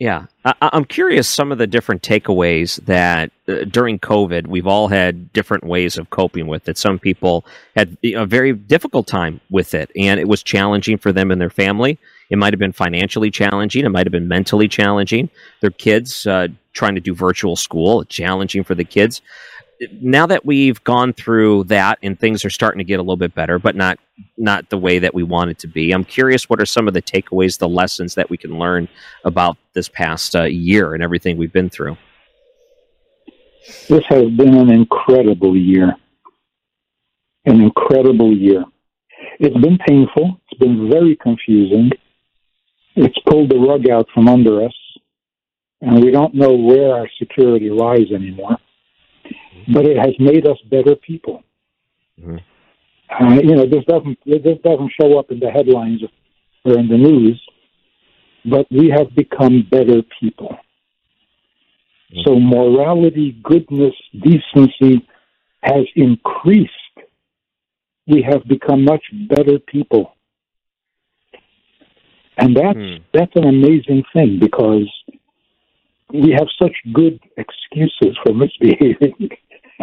Yeah, 0.00 0.26
I, 0.44 0.70
am 0.72 0.84
curious 0.84 1.28
some 1.28 1.52
of 1.52 1.58
the 1.58 1.68
different 1.68 2.02
takeaways 2.02 2.84
that 2.86 3.30
uh, 3.46 3.64
during 3.70 4.00
COVID 4.00 4.48
we've 4.48 4.66
all 4.66 4.88
had 4.88 5.32
different 5.32 5.62
ways 5.62 5.96
of 5.96 6.10
coping 6.10 6.48
with 6.48 6.68
it. 6.68 6.76
Some 6.76 6.98
people 6.98 7.46
had 7.76 7.96
a 8.02 8.26
very 8.26 8.52
difficult 8.52 9.06
time 9.06 9.40
with 9.48 9.72
it, 9.74 9.92
and 9.94 10.18
it 10.18 10.26
was 10.26 10.42
challenging 10.42 10.98
for 10.98 11.12
them 11.12 11.30
and 11.30 11.40
their 11.40 11.50
family. 11.50 11.98
It 12.32 12.38
might 12.38 12.54
have 12.54 12.58
been 12.58 12.72
financially 12.72 13.30
challenging. 13.30 13.84
It 13.84 13.90
might 13.90 14.06
have 14.06 14.10
been 14.10 14.26
mentally 14.26 14.66
challenging. 14.66 15.28
Their 15.60 15.70
kids 15.70 16.26
uh, 16.26 16.48
trying 16.72 16.94
to 16.94 17.00
do 17.00 17.14
virtual 17.14 17.56
school, 17.56 18.04
challenging 18.04 18.64
for 18.64 18.74
the 18.74 18.84
kids. 18.84 19.20
Now 20.00 20.24
that 20.26 20.46
we've 20.46 20.82
gone 20.82 21.12
through 21.12 21.64
that 21.64 21.98
and 22.02 22.18
things 22.18 22.42
are 22.46 22.50
starting 22.50 22.78
to 22.78 22.84
get 22.84 22.98
a 22.98 23.02
little 23.02 23.18
bit 23.18 23.34
better, 23.34 23.58
but 23.58 23.76
not 23.76 23.98
not 24.38 24.70
the 24.70 24.78
way 24.78 24.98
that 24.98 25.12
we 25.12 25.22
want 25.22 25.50
it 25.50 25.58
to 25.58 25.66
be. 25.66 25.92
I'm 25.92 26.04
curious, 26.04 26.48
what 26.48 26.58
are 26.58 26.64
some 26.64 26.88
of 26.88 26.94
the 26.94 27.02
takeaways, 27.02 27.58
the 27.58 27.68
lessons 27.68 28.14
that 28.14 28.30
we 28.30 28.38
can 28.38 28.58
learn 28.58 28.88
about 29.26 29.58
this 29.74 29.90
past 29.90 30.34
uh, 30.34 30.44
year 30.44 30.94
and 30.94 31.02
everything 31.02 31.36
we've 31.36 31.52
been 31.52 31.68
through? 31.68 31.98
This 33.90 34.04
has 34.08 34.24
been 34.30 34.54
an 34.54 34.70
incredible 34.70 35.54
year. 35.54 35.96
An 37.44 37.60
incredible 37.60 38.34
year. 38.34 38.64
It's 39.38 39.56
been 39.58 39.76
painful. 39.86 40.40
It's 40.48 40.58
been 40.58 40.88
very 40.88 41.16
confusing. 41.16 41.90
It's 42.94 43.18
pulled 43.28 43.50
the 43.50 43.58
rug 43.58 43.88
out 43.88 44.06
from 44.14 44.28
under 44.28 44.64
us, 44.64 44.74
and 45.80 46.02
we 46.02 46.10
don't 46.10 46.34
know 46.34 46.52
where 46.52 46.94
our 46.94 47.08
security 47.18 47.70
lies 47.70 48.10
anymore. 48.14 48.58
But 49.72 49.86
it 49.86 49.96
has 49.96 50.14
made 50.18 50.46
us 50.46 50.58
better 50.70 50.96
people. 50.96 51.42
Mm-hmm. 52.20 52.36
Uh, 53.24 53.34
you 53.40 53.54
know, 53.56 53.66
this 53.66 53.84
doesn't 53.86 54.18
this 54.24 54.58
doesn't 54.64 54.92
show 55.00 55.18
up 55.18 55.30
in 55.30 55.38
the 55.38 55.50
headlines 55.50 56.00
or 56.64 56.78
in 56.78 56.88
the 56.88 56.96
news, 56.96 57.40
but 58.44 58.66
we 58.70 58.88
have 58.88 59.14
become 59.14 59.66
better 59.70 60.02
people. 60.20 60.56
So 62.24 62.32
mm-hmm. 62.32 62.48
morality, 62.48 63.38
goodness, 63.42 63.94
decency 64.12 65.06
has 65.62 65.84
increased. 65.96 66.70
We 68.06 68.22
have 68.28 68.44
become 68.48 68.84
much 68.84 69.04
better 69.28 69.58
people. 69.58 70.14
And 72.38 72.56
that's 72.56 72.78
mm. 72.78 73.02
that's 73.12 73.34
an 73.36 73.44
amazing 73.44 74.04
thing 74.14 74.38
because 74.38 74.90
we 76.12 76.30
have 76.32 76.48
such 76.60 76.74
good 76.92 77.20
excuses 77.36 78.16
for 78.22 78.32
misbehaving. 78.32 79.30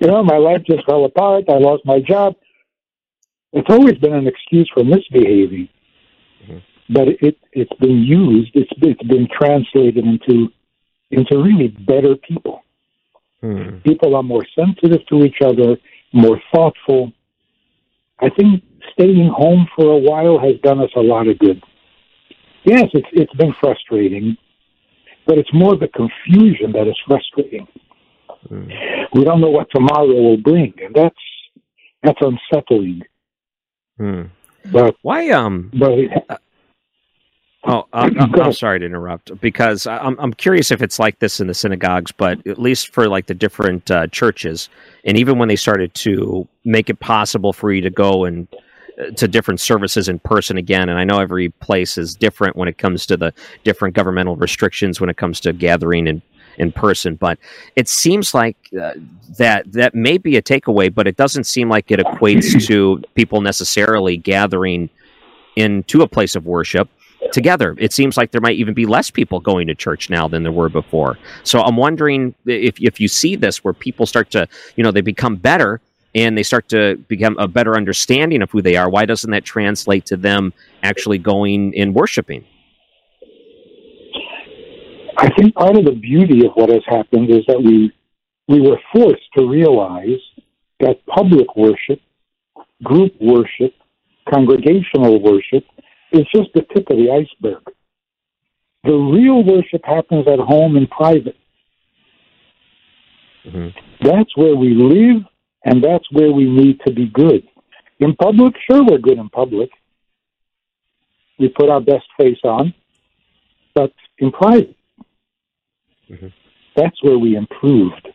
you 0.00 0.06
know, 0.06 0.22
my 0.22 0.36
life 0.36 0.62
just 0.64 0.84
fell 0.86 1.04
apart. 1.04 1.44
I 1.48 1.58
lost 1.58 1.84
my 1.84 2.00
job. 2.00 2.34
It's 3.52 3.68
always 3.70 3.94
been 3.94 4.14
an 4.14 4.26
excuse 4.26 4.70
for 4.74 4.84
misbehaving, 4.84 5.68
mm-hmm. 6.44 6.58
but 6.90 7.08
it 7.08 7.38
it's 7.52 7.72
been 7.80 8.02
used. 8.02 8.50
It's 8.54 8.70
it's 8.76 9.02
been 9.02 9.28
translated 9.30 10.04
into 10.04 10.48
into 11.10 11.42
really 11.42 11.68
better 11.68 12.16
people. 12.16 12.62
Mm. 13.42 13.82
People 13.84 14.16
are 14.16 14.22
more 14.22 14.44
sensitive 14.54 15.06
to 15.06 15.24
each 15.24 15.38
other, 15.42 15.76
more 16.12 16.40
thoughtful. 16.52 17.12
I 18.20 18.28
think 18.30 18.64
staying 18.92 19.30
home 19.34 19.68
for 19.76 19.92
a 19.92 19.98
while 19.98 20.38
has 20.38 20.60
done 20.62 20.80
us 20.80 20.90
a 20.96 21.00
lot 21.00 21.28
of 21.28 21.38
good. 21.38 21.62
Yes, 22.64 22.84
it's 22.92 23.08
it's 23.12 23.32
been 23.34 23.54
frustrating, 23.60 24.36
but 25.26 25.38
it's 25.38 25.52
more 25.52 25.76
the 25.76 25.88
confusion 25.88 26.72
that 26.72 26.88
is 26.88 26.98
frustrating. 27.06 27.66
Mm. 28.50 28.70
We 29.14 29.24
don't 29.24 29.40
know 29.40 29.50
what 29.50 29.68
tomorrow 29.74 30.06
will 30.06 30.36
bring, 30.36 30.74
and 30.82 30.94
that's 30.94 31.16
that's 32.02 32.18
unsettling. 32.20 33.02
Mm. 33.98 34.30
But 34.70 34.96
why? 35.02 35.30
Um. 35.30 35.70
But 35.72 35.92
uh, 36.28 36.36
Oh, 37.64 37.84
I'm, 37.92 38.34
I'm, 38.40 38.52
sorry 38.52 38.78
to 38.78 38.86
interrupt 38.86 39.38
because 39.40 39.86
I'm 39.86 40.18
I'm 40.18 40.32
curious 40.32 40.70
if 40.70 40.80
it's 40.80 40.98
like 40.98 41.18
this 41.18 41.40
in 41.40 41.48
the 41.48 41.54
synagogues, 41.54 42.12
but 42.12 42.44
at 42.46 42.58
least 42.58 42.94
for 42.94 43.08
like 43.08 43.26
the 43.26 43.34
different 43.34 43.90
uh, 43.90 44.06
churches, 44.08 44.68
and 45.04 45.18
even 45.18 45.38
when 45.38 45.48
they 45.48 45.56
started 45.56 45.92
to 45.94 46.46
make 46.64 46.88
it 46.88 47.00
possible 47.00 47.52
for 47.52 47.72
you 47.72 47.80
to 47.82 47.90
go 47.90 48.24
and 48.24 48.48
uh, 48.52 48.58
to 49.16 49.28
different 49.28 49.60
services 49.60 50.08
in 50.08 50.18
person 50.18 50.56
again, 50.56 50.88
and 50.88 50.98
I 50.98 51.04
know 51.04 51.20
every 51.20 51.50
place 51.50 51.98
is 51.98 52.14
different 52.14 52.56
when 52.56 52.68
it 52.68 52.78
comes 52.78 53.06
to 53.06 53.16
the 53.16 53.32
different 53.64 53.94
governmental 53.94 54.36
restrictions 54.36 55.00
when 55.00 55.10
it 55.10 55.16
comes 55.16 55.40
to 55.40 55.52
gathering 55.52 56.06
in 56.06 56.22
in 56.58 56.72
person, 56.72 57.14
but 57.14 57.38
it 57.76 57.88
seems 57.88 58.34
like 58.34 58.56
uh, 58.80 58.92
that 59.38 59.70
that 59.72 59.94
may 59.94 60.18
be 60.18 60.36
a 60.36 60.42
takeaway, 60.42 60.92
but 60.92 61.06
it 61.06 61.16
doesn't 61.16 61.44
seem 61.44 61.68
like 61.68 61.90
it 61.90 62.00
equates 62.00 62.66
to 62.66 63.00
people 63.14 63.40
necessarily 63.40 64.16
gathering 64.16 64.90
into 65.54 66.02
a 66.02 66.08
place 66.08 66.34
of 66.34 66.46
worship 66.46 66.88
together. 67.32 67.76
It 67.78 67.92
seems 67.92 68.16
like 68.16 68.30
there 68.30 68.40
might 68.40 68.56
even 68.56 68.74
be 68.74 68.86
less 68.86 69.10
people 69.10 69.40
going 69.40 69.66
to 69.68 69.74
church 69.74 70.10
now 70.10 70.28
than 70.28 70.42
there 70.42 70.52
were 70.52 70.68
before. 70.68 71.18
So 71.44 71.60
I'm 71.60 71.76
wondering 71.76 72.34
if 72.46 72.80
if 72.80 73.00
you 73.00 73.08
see 73.08 73.36
this 73.36 73.62
where 73.62 73.74
people 73.74 74.06
start 74.06 74.30
to, 74.32 74.48
you 74.76 74.84
know, 74.84 74.90
they 74.90 75.00
become 75.00 75.36
better 75.36 75.80
and 76.14 76.36
they 76.36 76.42
start 76.42 76.68
to 76.70 76.96
become 77.08 77.36
a 77.38 77.46
better 77.48 77.76
understanding 77.76 78.42
of 78.42 78.50
who 78.50 78.62
they 78.62 78.76
are, 78.76 78.88
why 78.88 79.04
doesn't 79.04 79.30
that 79.30 79.44
translate 79.44 80.06
to 80.06 80.16
them 80.16 80.52
actually 80.82 81.18
going 81.18 81.74
and 81.76 81.94
worshiping? 81.94 82.44
I 85.18 85.28
think 85.36 85.54
part 85.54 85.76
of 85.76 85.84
the 85.84 85.92
beauty 86.00 86.46
of 86.46 86.52
what 86.54 86.70
has 86.70 86.82
happened 86.86 87.30
is 87.30 87.44
that 87.48 87.60
we 87.60 87.92
we 88.46 88.60
were 88.60 88.78
forced 88.92 89.30
to 89.36 89.46
realize 89.46 90.20
that 90.80 91.04
public 91.06 91.54
worship, 91.56 92.00
group 92.82 93.12
worship, 93.20 93.74
congregational 94.32 95.20
worship 95.20 95.64
is 96.12 96.24
just 96.34 96.48
the 96.54 96.62
tip 96.74 96.88
of 96.90 96.96
the 96.96 97.10
iceberg. 97.10 97.62
The 98.84 98.94
real 98.94 99.42
worship 99.44 99.82
happens 99.84 100.26
at 100.28 100.38
home 100.38 100.76
in 100.76 100.86
private. 100.86 101.36
Mm-hmm. 103.44 104.08
That's 104.08 104.36
where 104.36 104.56
we 104.56 104.74
live, 104.74 105.22
and 105.64 105.82
that's 105.82 106.04
where 106.12 106.32
we 106.32 106.44
need 106.44 106.80
to 106.86 106.92
be 106.92 107.06
good. 107.06 107.46
In 108.00 108.14
public, 108.16 108.54
sure, 108.70 108.84
we're 108.84 108.98
good 108.98 109.18
in 109.18 109.28
public. 109.28 109.70
We 111.38 111.48
put 111.48 111.68
our 111.68 111.80
best 111.80 112.06
face 112.18 112.38
on, 112.44 112.74
but 113.74 113.92
in 114.18 114.32
private, 114.32 114.76
mm-hmm. 116.10 116.28
that's 116.76 117.02
where 117.02 117.18
we 117.18 117.36
improved. 117.36 118.08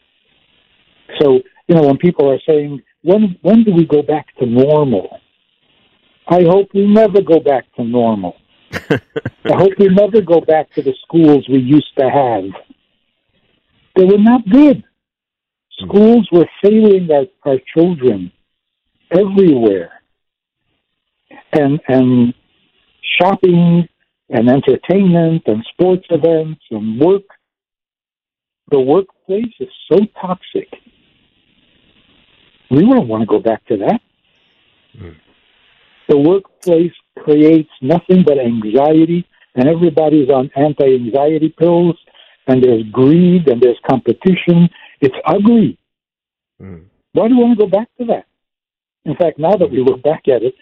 So, 1.19 1.39
you 1.67 1.75
know, 1.75 1.83
when 1.83 1.97
people 1.97 2.29
are 2.31 2.39
saying, 2.47 2.81
when, 3.01 3.37
when 3.41 3.63
do 3.63 3.73
we 3.73 3.85
go 3.85 4.01
back 4.01 4.27
to 4.37 4.45
normal? 4.45 5.19
I 6.27 6.43
hope 6.43 6.69
we 6.73 6.87
never 6.87 7.21
go 7.21 7.39
back 7.39 7.65
to 7.75 7.83
normal. 7.83 8.37
I 8.71 8.99
hope 9.53 9.73
we 9.77 9.89
never 9.89 10.21
go 10.21 10.41
back 10.41 10.71
to 10.71 10.81
the 10.81 10.93
schools 11.03 11.47
we 11.49 11.59
used 11.59 11.95
to 11.97 12.09
have. 12.09 12.45
They 13.95 14.05
were 14.05 14.17
not 14.17 14.49
good. 14.49 14.83
Schools 15.79 16.27
were 16.31 16.47
failing 16.61 17.09
our, 17.11 17.25
our 17.51 17.59
children 17.75 18.31
everywhere. 19.11 19.91
And 21.53 21.79
and 21.87 22.33
shopping 23.19 23.87
and 24.29 24.49
entertainment 24.49 25.43
and 25.45 25.63
sports 25.71 26.05
events 26.09 26.61
and 26.71 26.99
work 26.99 27.23
the 28.71 28.79
workplace 28.79 29.53
is 29.59 29.69
so 29.91 29.99
toxic. 30.19 30.69
We 32.71 32.79
don't 32.81 33.07
want 33.07 33.21
to 33.21 33.27
go 33.27 33.39
back 33.39 33.65
to 33.67 33.77
that. 33.77 34.01
Mm 34.97 35.15
the 36.07 36.17
workplace 36.17 36.91
creates 37.19 37.69
nothing 37.81 38.23
but 38.25 38.37
anxiety, 38.39 39.25
and 39.55 39.67
everybody's 39.67 40.29
on 40.29 40.49
anti 40.55 40.95
anxiety 40.95 41.49
pills, 41.49 41.97
and 42.47 42.63
there's 42.63 42.83
greed 42.91 43.47
and 43.47 43.61
there's 43.61 43.79
competition. 43.89 44.69
It's 45.01 45.15
ugly. 45.25 45.77
Mm. 46.61 46.85
Why 47.13 47.27
do 47.27 47.37
we 47.37 47.43
want 47.43 47.59
to 47.59 47.65
go 47.65 47.69
back 47.69 47.87
to 47.99 48.05
that? 48.05 48.25
In 49.05 49.15
fact, 49.15 49.37
now 49.37 49.55
that 49.55 49.69
we 49.69 49.83
look 49.83 50.01
back 50.01 50.23
at 50.27 50.43
it, 50.43 50.55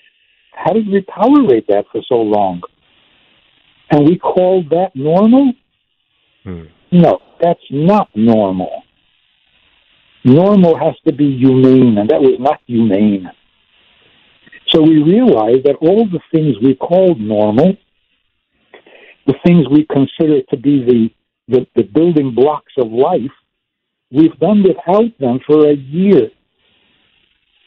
how 0.53 0.73
did 0.73 0.87
we 0.87 1.05
tolerate 1.13 1.67
that 1.67 1.85
for 1.91 2.01
so 2.07 2.15
long? 2.15 2.61
And 3.89 4.05
we 4.05 4.17
call 4.17 4.63
that 4.69 4.91
normal? 4.95 5.53
Mm. 6.45 6.69
No, 6.91 7.19
that's 7.39 7.59
not 7.69 8.09
normal. 8.15 8.83
Normal 10.23 10.77
has 10.77 10.95
to 11.07 11.13
be 11.13 11.37
humane, 11.37 11.97
and 11.97 12.09
that 12.09 12.21
was 12.21 12.37
not 12.39 12.59
humane. 12.67 13.29
So 14.69 14.81
we 14.81 15.01
realize 15.01 15.63
that 15.65 15.75
all 15.81 16.05
the 16.05 16.19
things 16.31 16.55
we 16.61 16.75
called 16.75 17.19
normal, 17.19 17.75
the 19.25 19.33
things 19.45 19.67
we 19.69 19.85
consider 19.85 20.41
to 20.49 20.57
be 20.57 20.83
the, 20.83 21.09
the, 21.51 21.67
the 21.75 21.83
building 21.83 22.33
blocks 22.33 22.73
of 22.77 22.91
life, 22.91 23.35
we've 24.11 24.37
done 24.39 24.63
without 24.63 25.17
them 25.19 25.39
for 25.45 25.69
a 25.69 25.75
year. 25.75 26.29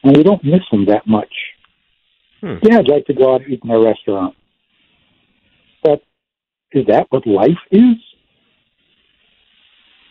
And 0.03 0.17
we 0.17 0.23
don't 0.23 0.45
miss 0.45 0.63
them 0.71 0.87
that 0.87 1.07
much. 1.07 1.33
Hmm. 2.41 2.57
Yeah, 2.63 2.79
I'd 2.79 2.89
like 2.89 3.07
to 3.07 3.15
go 3.15 3.35
out 3.35 3.43
and 3.43 3.53
eat 3.53 3.61
in 3.63 3.71
a 3.71 3.81
restaurant. 3.81 4.35
But 5.83 6.03
is 6.73 6.87
that 6.89 7.07
what 7.11 7.27
life 7.27 7.63
is? 7.71 7.97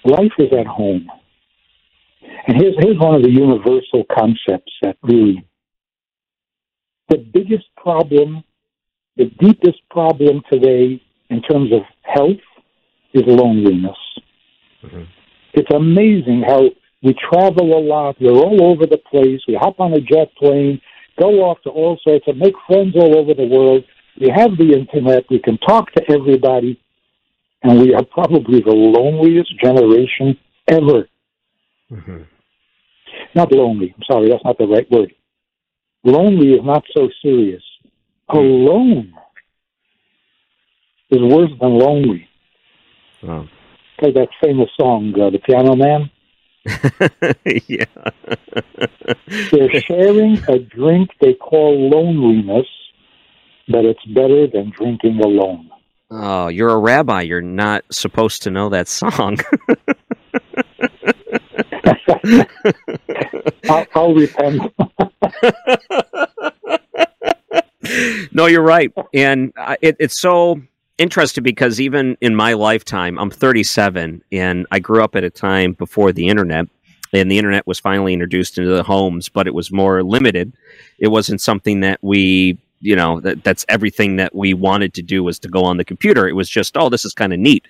Life 0.06 0.32
is 0.38 0.52
at 0.58 0.68
home. 0.68 1.10
And 2.48 2.58
here's, 2.58 2.76
here's 2.80 3.00
one 3.00 3.16
of 3.16 3.24
the 3.24 3.32
universal 3.32 4.04
concepts 4.12 4.72
that 4.82 4.98
really 5.04 5.46
the 7.10 7.18
biggest 7.18 7.66
problem, 7.78 8.44
the 9.18 9.26
deepest 9.26 9.80
problem 9.90 10.42
today 10.52 11.02
in 11.30 11.42
terms 11.42 11.72
of 11.72 11.82
health 12.02 12.40
is 13.14 13.24
loneliness. 13.26 13.98
Mm-hmm. 14.84 15.04
It's 15.54 15.72
amazing 15.74 16.44
how 16.48 16.70
we 17.04 17.14
travel 17.14 17.78
a 17.78 17.82
lot. 17.82 18.16
We're 18.20 18.32
all 18.32 18.64
over 18.64 18.86
the 18.86 18.98
place. 18.98 19.42
We 19.48 19.56
hop 19.56 19.80
on 19.80 19.94
a 19.94 20.02
jet 20.02 20.30
plane, 20.38 20.82
go 21.20 21.44
off 21.44 21.62
to 21.64 21.70
all 21.70 22.00
sorts 22.04 22.26
of 22.28 22.38
make 22.38 22.56
friends 22.68 22.96
all 22.96 23.18
over 23.18 23.34
the 23.34 23.48
world. 23.48 23.84
We 24.20 24.30
have 24.30 24.58
the 24.58 24.74
internet. 24.74 25.26
We 25.30 25.40
can 25.40 25.58
talk 25.60 25.92
to 25.94 26.04
everybody. 26.10 26.80
And 27.62 27.80
we 27.80 27.94
are 27.94 28.04
probably 28.04 28.60
the 28.60 28.72
loneliest 28.72 29.58
generation 29.60 30.38
ever. 30.68 31.08
Mm-hmm. 31.92 32.24
Not 33.36 33.52
lonely. 33.52 33.94
I'm 33.96 34.04
sorry, 34.10 34.30
that's 34.30 34.44
not 34.44 34.58
the 34.58 34.68
right 34.68 34.90
word. 34.92 35.14
Lonely 36.04 36.54
is 36.54 36.62
not 36.64 36.84
so 36.96 37.10
serious. 37.22 37.64
Alone 38.30 39.14
is 41.10 41.22
worse 41.22 41.52
than 41.62 41.78
lonely. 41.78 42.28
Wow. 43.24 43.48
Like 44.02 44.14
that 44.16 44.28
famous 44.44 44.70
song, 44.80 45.14
uh, 45.20 45.30
The 45.30 45.40
Piano 45.40 45.76
Man. 45.76 46.12
yeah. 47.68 47.86
They're 49.52 49.82
sharing 49.82 50.38
a 50.50 50.60
drink 50.60 51.10
they 51.22 51.34
call 51.34 51.90
loneliness, 51.90 52.68
but 53.68 53.86
it's 53.86 54.04
better 54.06 54.48
than 54.48 54.72
drinking 54.78 55.20
alone. 55.24 55.70
Oh, 56.12 56.48
you're 56.48 56.70
a 56.70 56.78
rabbi. 56.78 57.22
You're 57.22 57.42
not 57.42 57.86
supposed 57.92 58.44
to 58.44 58.52
know 58.52 58.70
that 58.70 58.88
song. 58.88 59.38
I'll, 63.70 63.86
I'll 63.96 64.14
repent. 64.14 64.74
no, 68.34 68.46
you're 68.46 68.62
right, 68.62 68.92
and 69.14 69.54
it, 69.82 69.96
it's 70.00 70.20
so 70.20 70.62
interesting 71.04 71.44
because 71.44 71.80
even 71.80 72.18
in 72.22 72.34
my 72.36 72.54
lifetime, 72.54 73.20
I'm 73.20 73.30
37, 73.30 74.24
and 74.32 74.66
I 74.72 74.80
grew 74.80 75.04
up 75.04 75.16
at 75.16 75.24
a 75.24 75.30
time 75.30 75.74
before 75.74 76.12
the 76.12 76.28
internet, 76.28 76.66
and 77.14 77.30
the 77.30 77.38
internet 77.38 77.68
was 77.68 77.80
finally 77.80 78.14
introduced 78.14 78.58
into 78.58 78.72
the 78.72 78.84
homes, 78.84 79.30
but 79.30 79.46
it 79.46 79.54
was 79.54 79.72
more 79.72 80.02
limited. 80.02 80.54
It 80.98 81.10
wasn't 81.10 81.42
something 81.42 81.82
that 81.82 82.00
we 82.02 82.58
you 82.80 82.96
know 82.96 83.22
that 83.22 83.44
that's 83.44 83.66
everything 83.70 84.18
that 84.18 84.36
we 84.36 84.54
wanted 84.54 84.94
to 84.94 85.02
do 85.02 85.24
was 85.24 85.40
to 85.40 85.48
go 85.48 85.64
on 85.64 85.78
the 85.78 85.86
computer 85.86 86.28
it 86.28 86.34
was 86.34 86.50
just 86.50 86.76
oh 86.76 86.90
this 86.90 87.06
is 87.06 87.14
kind 87.14 87.32
of 87.32 87.40
neat 87.40 87.66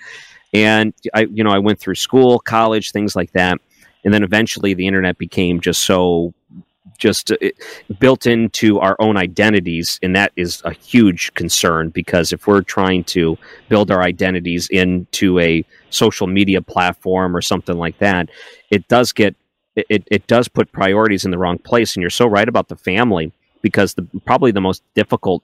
and 0.54 0.92
i 1.14 1.28
you 1.32 1.44
know 1.44 1.52
i 1.52 1.60
went 1.60 1.80
through 1.80 1.94
school 1.94 2.40
college 2.40 2.92
things 2.92 3.16
like 3.16 3.32
that 3.34 3.60
and 4.04 4.12
then 4.12 4.24
eventually 4.24 4.74
the 4.74 4.88
internet 4.88 5.20
became 5.20 5.60
just 5.60 5.84
so 5.84 6.34
just 6.98 7.32
uh, 7.32 7.38
built 8.00 8.26
into 8.26 8.80
our 8.80 8.96
own 9.00 9.18
identities 9.18 10.00
and 10.04 10.16
that 10.16 10.32
is 10.36 10.62
a 10.66 10.74
huge 10.74 11.34
concern 11.34 11.90
because 11.90 12.34
if 12.34 12.46
we're 12.46 12.62
trying 12.62 13.04
to 13.04 13.38
build 13.70 13.90
our 13.90 14.02
identities 14.02 14.68
into 14.70 15.40
a 15.40 15.64
social 15.90 16.28
media 16.28 16.62
platform 16.62 17.36
or 17.36 17.42
something 17.42 17.78
like 17.78 17.98
that 18.00 18.30
it 18.70 18.88
does 18.88 19.14
get 19.14 19.36
it, 19.76 20.08
it 20.10 20.28
does 20.28 20.48
put 20.48 20.72
priorities 20.72 21.26
in 21.26 21.32
the 21.32 21.38
wrong 21.38 21.58
place. 21.58 21.96
And 21.96 22.02
you're 22.02 22.10
so 22.10 22.28
right 22.28 22.48
about 22.48 22.68
the 22.68 22.76
family 22.76 23.32
because 23.62 23.94
the 23.94 24.08
probably 24.26 24.52
the 24.52 24.62
most 24.62 24.84
difficult 24.94 25.44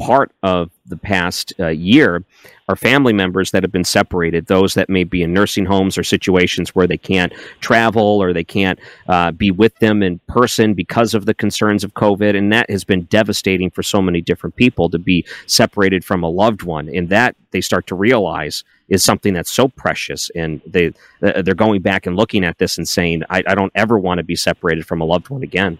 part 0.00 0.32
of 0.42 0.70
the 0.86 0.96
past 0.96 1.52
uh, 1.60 1.68
year 1.68 2.24
are 2.68 2.76
family 2.76 3.12
members 3.12 3.50
that 3.50 3.62
have 3.62 3.70
been 3.70 3.84
separated, 3.84 4.46
those 4.46 4.72
that 4.74 4.88
may 4.88 5.04
be 5.04 5.22
in 5.22 5.32
nursing 5.32 5.66
homes 5.66 5.98
or 5.98 6.02
situations 6.02 6.74
where 6.74 6.86
they 6.86 6.96
can't 6.96 7.34
travel 7.60 8.22
or 8.22 8.32
they 8.32 8.42
can't 8.42 8.78
uh, 9.08 9.30
be 9.30 9.50
with 9.50 9.76
them 9.78 10.02
in 10.02 10.18
person 10.26 10.72
because 10.72 11.12
of 11.12 11.26
the 11.26 11.34
concerns 11.34 11.84
of 11.84 11.92
COVID. 11.94 12.36
And 12.36 12.50
that 12.50 12.70
has 12.70 12.82
been 12.82 13.04
devastating 13.04 13.70
for 13.70 13.82
so 13.82 14.00
many 14.00 14.22
different 14.22 14.56
people 14.56 14.88
to 14.88 14.98
be 14.98 15.26
separated 15.46 16.02
from 16.02 16.22
a 16.22 16.28
loved 16.28 16.62
one. 16.62 16.88
And 16.88 17.10
that 17.10 17.36
they 17.50 17.60
start 17.60 17.86
to 17.88 17.94
realize 17.94 18.64
is 18.88 19.04
something 19.04 19.34
that's 19.34 19.52
so 19.52 19.68
precious. 19.68 20.30
And 20.34 20.62
they, 20.66 20.94
uh, 21.22 21.42
they're 21.42 21.54
going 21.54 21.82
back 21.82 22.06
and 22.06 22.16
looking 22.16 22.42
at 22.44 22.56
this 22.56 22.78
and 22.78 22.88
saying, 22.88 23.22
I, 23.28 23.42
I 23.46 23.54
don't 23.54 23.72
ever 23.74 23.98
want 23.98 24.18
to 24.18 24.24
be 24.24 24.36
separated 24.36 24.86
from 24.86 25.02
a 25.02 25.04
loved 25.04 25.28
one 25.28 25.42
again. 25.42 25.78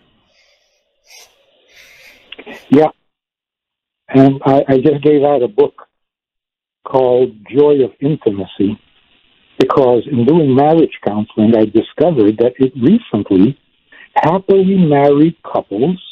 Yeah, 2.69 2.89
and 4.15 4.41
I, 4.45 4.65
I 4.69 4.77
just 4.79 5.03
gave 5.03 5.23
out 5.23 5.43
a 5.43 5.49
book 5.49 5.75
called 6.85 7.31
Joy 7.49 7.85
of 7.85 7.93
Intimacy 8.01 8.81
because 9.59 10.03
in 10.11 10.25
doing 10.27 10.55
marriage 10.55 10.99
counseling, 11.07 11.55
I 11.57 11.67
discovered 11.67 12.39
that 12.39 12.55
it 12.59 12.73
recently 12.75 13.59
happily 14.17 14.77
married 14.77 15.37
couples 15.43 16.03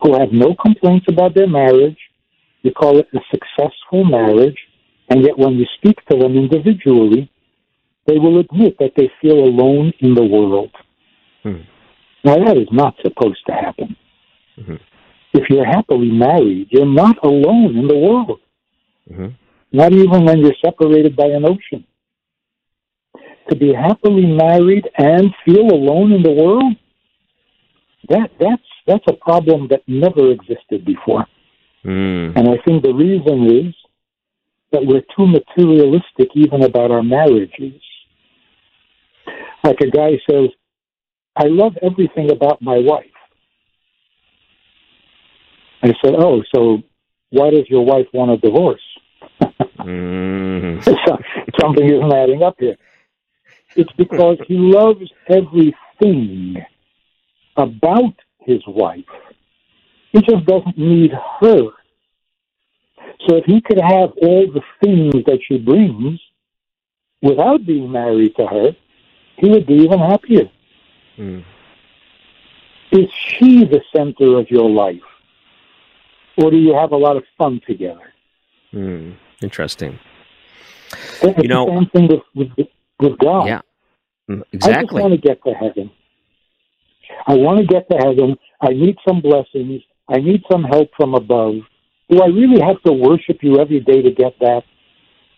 who 0.00 0.18
have 0.18 0.32
no 0.32 0.54
complaints 0.54 1.06
about 1.08 1.34
their 1.34 1.48
marriage, 1.48 1.98
they 2.62 2.70
call 2.70 2.98
it 2.98 3.08
a 3.14 3.18
successful 3.30 4.04
marriage, 4.04 4.56
and 5.08 5.24
yet 5.24 5.36
when 5.36 5.54
you 5.54 5.66
speak 5.78 5.96
to 6.10 6.16
them 6.16 6.36
individually, 6.36 7.30
they 8.06 8.18
will 8.18 8.38
admit 8.38 8.76
that 8.78 8.92
they 8.96 9.10
feel 9.20 9.38
alone 9.38 9.92
in 10.00 10.14
the 10.14 10.24
world. 10.24 10.70
Hmm. 11.42 11.62
Now, 12.24 12.36
that 12.44 12.56
is 12.56 12.68
not 12.70 12.94
supposed 13.02 13.40
to 13.46 13.52
happen. 13.52 13.96
Mm-hmm 14.58 14.89
if 15.32 15.48
you're 15.48 15.66
happily 15.66 16.10
married, 16.10 16.68
you're 16.70 16.86
not 16.86 17.16
alone 17.24 17.76
in 17.76 17.86
the 17.86 17.96
world. 17.96 18.40
Mm-hmm. 19.10 19.28
Not 19.72 19.92
even 19.92 20.24
when 20.24 20.38
you're 20.38 20.60
separated 20.64 21.14
by 21.16 21.26
an 21.26 21.44
ocean. 21.44 21.84
To 23.48 23.56
be 23.56 23.72
happily 23.72 24.26
married 24.26 24.88
and 24.96 25.34
feel 25.44 25.66
alone 25.72 26.12
in 26.12 26.22
the 26.22 26.32
world, 26.32 26.74
that 28.08 28.30
that's 28.38 28.62
that's 28.86 29.04
a 29.08 29.12
problem 29.12 29.68
that 29.68 29.82
never 29.86 30.30
existed 30.30 30.84
before. 30.84 31.26
Mm. 31.84 32.36
And 32.36 32.48
I 32.48 32.56
think 32.64 32.82
the 32.82 32.92
reason 32.92 33.66
is 33.66 33.74
that 34.72 34.84
we're 34.84 35.02
too 35.16 35.26
materialistic 35.26 36.28
even 36.34 36.62
about 36.64 36.90
our 36.90 37.02
marriages. 37.02 37.80
Like 39.64 39.80
a 39.80 39.90
guy 39.90 40.12
says, 40.28 40.48
I 41.36 41.44
love 41.46 41.76
everything 41.82 42.30
about 42.30 42.62
my 42.62 42.78
wife. 42.78 43.06
I 45.82 45.94
said, 46.02 46.14
"Oh, 46.16 46.42
so 46.54 46.82
why 47.30 47.50
does 47.50 47.68
your 47.68 47.84
wife 47.84 48.06
want 48.12 48.30
a 48.30 48.36
divorce?" 48.36 48.82
mm. 49.40 50.84
Something 51.60 51.86
isn't 51.86 52.12
adding 52.12 52.42
up 52.42 52.56
here. 52.58 52.76
It's 53.76 53.92
because 53.92 54.38
he 54.46 54.56
loves 54.56 55.10
everything 55.28 56.64
about 57.56 58.14
his 58.40 58.62
wife. 58.66 59.04
He 60.12 60.20
just 60.22 60.44
doesn't 60.44 60.76
need 60.76 61.12
her. 61.40 61.70
So 63.26 63.36
if 63.36 63.44
he 63.44 63.60
could 63.60 63.80
have 63.80 64.10
all 64.22 64.46
the 64.52 64.62
things 64.82 65.24
that 65.26 65.38
she 65.46 65.58
brings 65.58 66.20
without 67.22 67.64
being 67.66 67.92
married 67.92 68.34
to 68.36 68.46
her, 68.46 68.76
he 69.36 69.48
would 69.48 69.66
be 69.66 69.74
even 69.74 69.98
happier. 69.98 70.50
Mm. 71.18 71.44
Is 72.92 73.08
she 73.12 73.64
the 73.64 73.80
center 73.94 74.38
of 74.38 74.50
your 74.50 74.68
life? 74.68 75.00
Or 76.36 76.50
do 76.50 76.56
you 76.56 76.74
have 76.74 76.92
a 76.92 76.96
lot 76.96 77.16
of 77.16 77.24
fun 77.38 77.60
together? 77.66 78.12
Mm, 78.72 79.16
interesting. 79.42 79.98
It's 81.22 81.42
you 81.42 81.48
know, 81.48 81.66
same 81.66 81.86
thing 81.90 82.08
with, 82.34 82.48
with, 82.56 82.68
with 83.00 83.18
God. 83.18 83.46
Yeah, 83.46 83.60
exactly. 84.52 84.72
I 84.72 84.82
just 84.82 84.92
want 84.92 85.12
to 85.12 85.28
get 85.28 85.42
to 85.44 85.52
heaven. 85.52 85.90
I 87.26 87.34
want 87.34 87.60
to 87.60 87.66
get 87.66 87.88
to 87.90 87.96
heaven. 87.96 88.36
I 88.60 88.70
need 88.70 88.96
some 89.06 89.20
blessings. 89.20 89.82
I 90.08 90.18
need 90.18 90.42
some 90.50 90.64
help 90.64 90.90
from 90.96 91.14
above. 91.14 91.54
Do 92.08 92.22
I 92.22 92.26
really 92.26 92.60
have 92.60 92.82
to 92.82 92.92
worship 92.92 93.38
you 93.42 93.60
every 93.60 93.80
day 93.80 94.02
to 94.02 94.10
get 94.10 94.38
that? 94.40 94.62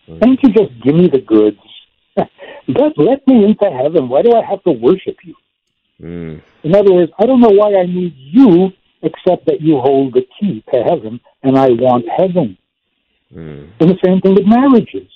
Mm. 0.07 0.19
Can't 0.21 0.39
you 0.43 0.49
just 0.49 0.83
give 0.83 0.95
me 0.95 1.07
the 1.07 1.21
goods? 1.21 1.57
Just 2.67 2.97
let 2.97 3.27
me 3.27 3.43
into 3.43 3.65
heaven. 3.65 4.07
Why 4.07 4.21
do 4.21 4.33
I 4.33 4.45
have 4.45 4.63
to 4.63 4.71
worship 4.71 5.17
you? 5.23 5.35
Mm. 6.01 6.41
In 6.63 6.75
other 6.75 6.93
words, 6.93 7.11
I 7.19 7.25
don't 7.25 7.41
know 7.41 7.49
why 7.49 7.75
I 7.75 7.85
need 7.85 8.13
you 8.15 8.71
except 9.03 9.45
that 9.45 9.61
you 9.61 9.79
hold 9.79 10.13
the 10.13 10.25
key 10.39 10.63
to 10.73 10.83
heaven, 10.83 11.19
and 11.43 11.57
I 11.57 11.69
want 11.69 12.05
heaven. 12.17 12.57
Mm. 13.33 13.69
And 13.79 13.89
the 13.89 13.97
same 14.03 14.21
thing 14.21 14.35
with 14.35 14.45
marriages. 14.45 15.09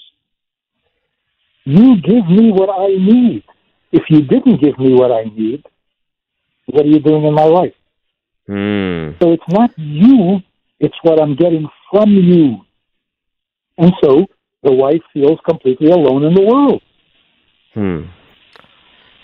You 1.64 2.00
give 2.02 2.28
me 2.30 2.52
what 2.52 2.70
I 2.70 2.88
need. 2.88 3.44
If 3.92 4.04
you 4.10 4.22
didn't 4.22 4.62
give 4.62 4.78
me 4.78 4.94
what 4.94 5.12
I 5.12 5.24
need, 5.24 5.66
what 6.68 6.86
are 6.86 6.90
you 6.90 7.00
doing 7.00 7.24
in 7.24 7.34
my 7.34 7.46
life? 7.46 7.74
Mm. 8.48 9.22
So 9.22 9.32
it's 9.32 9.50
not 9.50 9.72
you, 9.78 10.40
it's 10.80 10.96
what 11.02 11.22
I'm 11.22 11.36
getting 11.36 11.68
from 11.92 12.12
you. 12.12 12.62
And 13.78 13.94
so 14.04 14.26
the 14.64 14.72
wife 14.72 15.02
feels 15.14 15.40
completely 15.48 15.92
alone 15.92 16.24
in 16.24 16.34
the 16.34 16.42
world. 16.42 16.82
Hmm. 17.74 18.04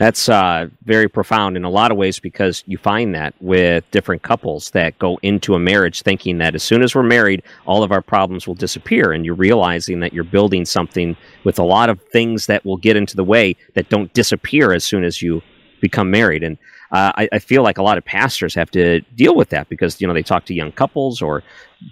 That's 0.04 0.28
uh, 0.28 0.68
very 0.84 1.08
profound 1.08 1.56
in 1.56 1.64
a 1.64 1.70
lot 1.70 1.90
of 1.90 1.96
ways 1.96 2.20
because 2.20 2.62
you 2.68 2.78
find 2.78 3.16
that 3.16 3.34
with 3.40 3.90
different 3.92 4.22
couples 4.22 4.70
that 4.72 5.00
go 5.00 5.18
into 5.22 5.56
a 5.56 5.60
marriage 5.60 6.02
thinking 6.02 6.40
that 6.40 6.56
as 6.56 6.62
soon 6.62 6.84
as 6.84 6.94
we're 6.94 7.04
married, 7.04 7.42
all 7.66 7.84
of 7.84 7.94
our 7.94 8.02
problems 8.02 8.46
will 8.46 8.54
disappear. 8.54 9.14
And 9.14 9.26
you're 9.26 9.34
realizing 9.34 10.02
that 10.02 10.12
you're 10.12 10.26
building 10.26 10.66
something 10.66 11.16
with 11.46 11.58
a 11.58 11.64
lot 11.64 11.90
of 11.90 12.02
things 12.12 12.48
that 12.48 12.66
will 12.66 12.76
get 12.76 12.98
into 12.98 13.16
the 13.16 13.24
way 13.24 13.56
that 13.76 13.88
don't 13.88 14.12
disappear 14.12 14.74
as 14.74 14.84
soon 14.84 15.06
as 15.06 15.22
you 15.22 15.42
become 15.80 16.12
married. 16.12 16.44
And 16.44 16.58
uh, 16.94 17.12
I, 17.16 17.28
I, 17.34 17.40
feel 17.40 17.64
like 17.64 17.80
a 17.80 17.84
lot 17.84 17.98
of 17.98 18.06
pastors 18.06 18.54
have 18.54 18.70
to 18.72 19.02
deal 19.16 19.36
with 19.36 19.50
that 19.50 19.68
because 19.68 20.00
you 20.00 20.08
know 20.08 20.14
they 20.14 20.22
talk 20.22 20.46
to 20.46 20.54
young 20.54 20.72
couples 20.72 21.24
or 21.24 21.42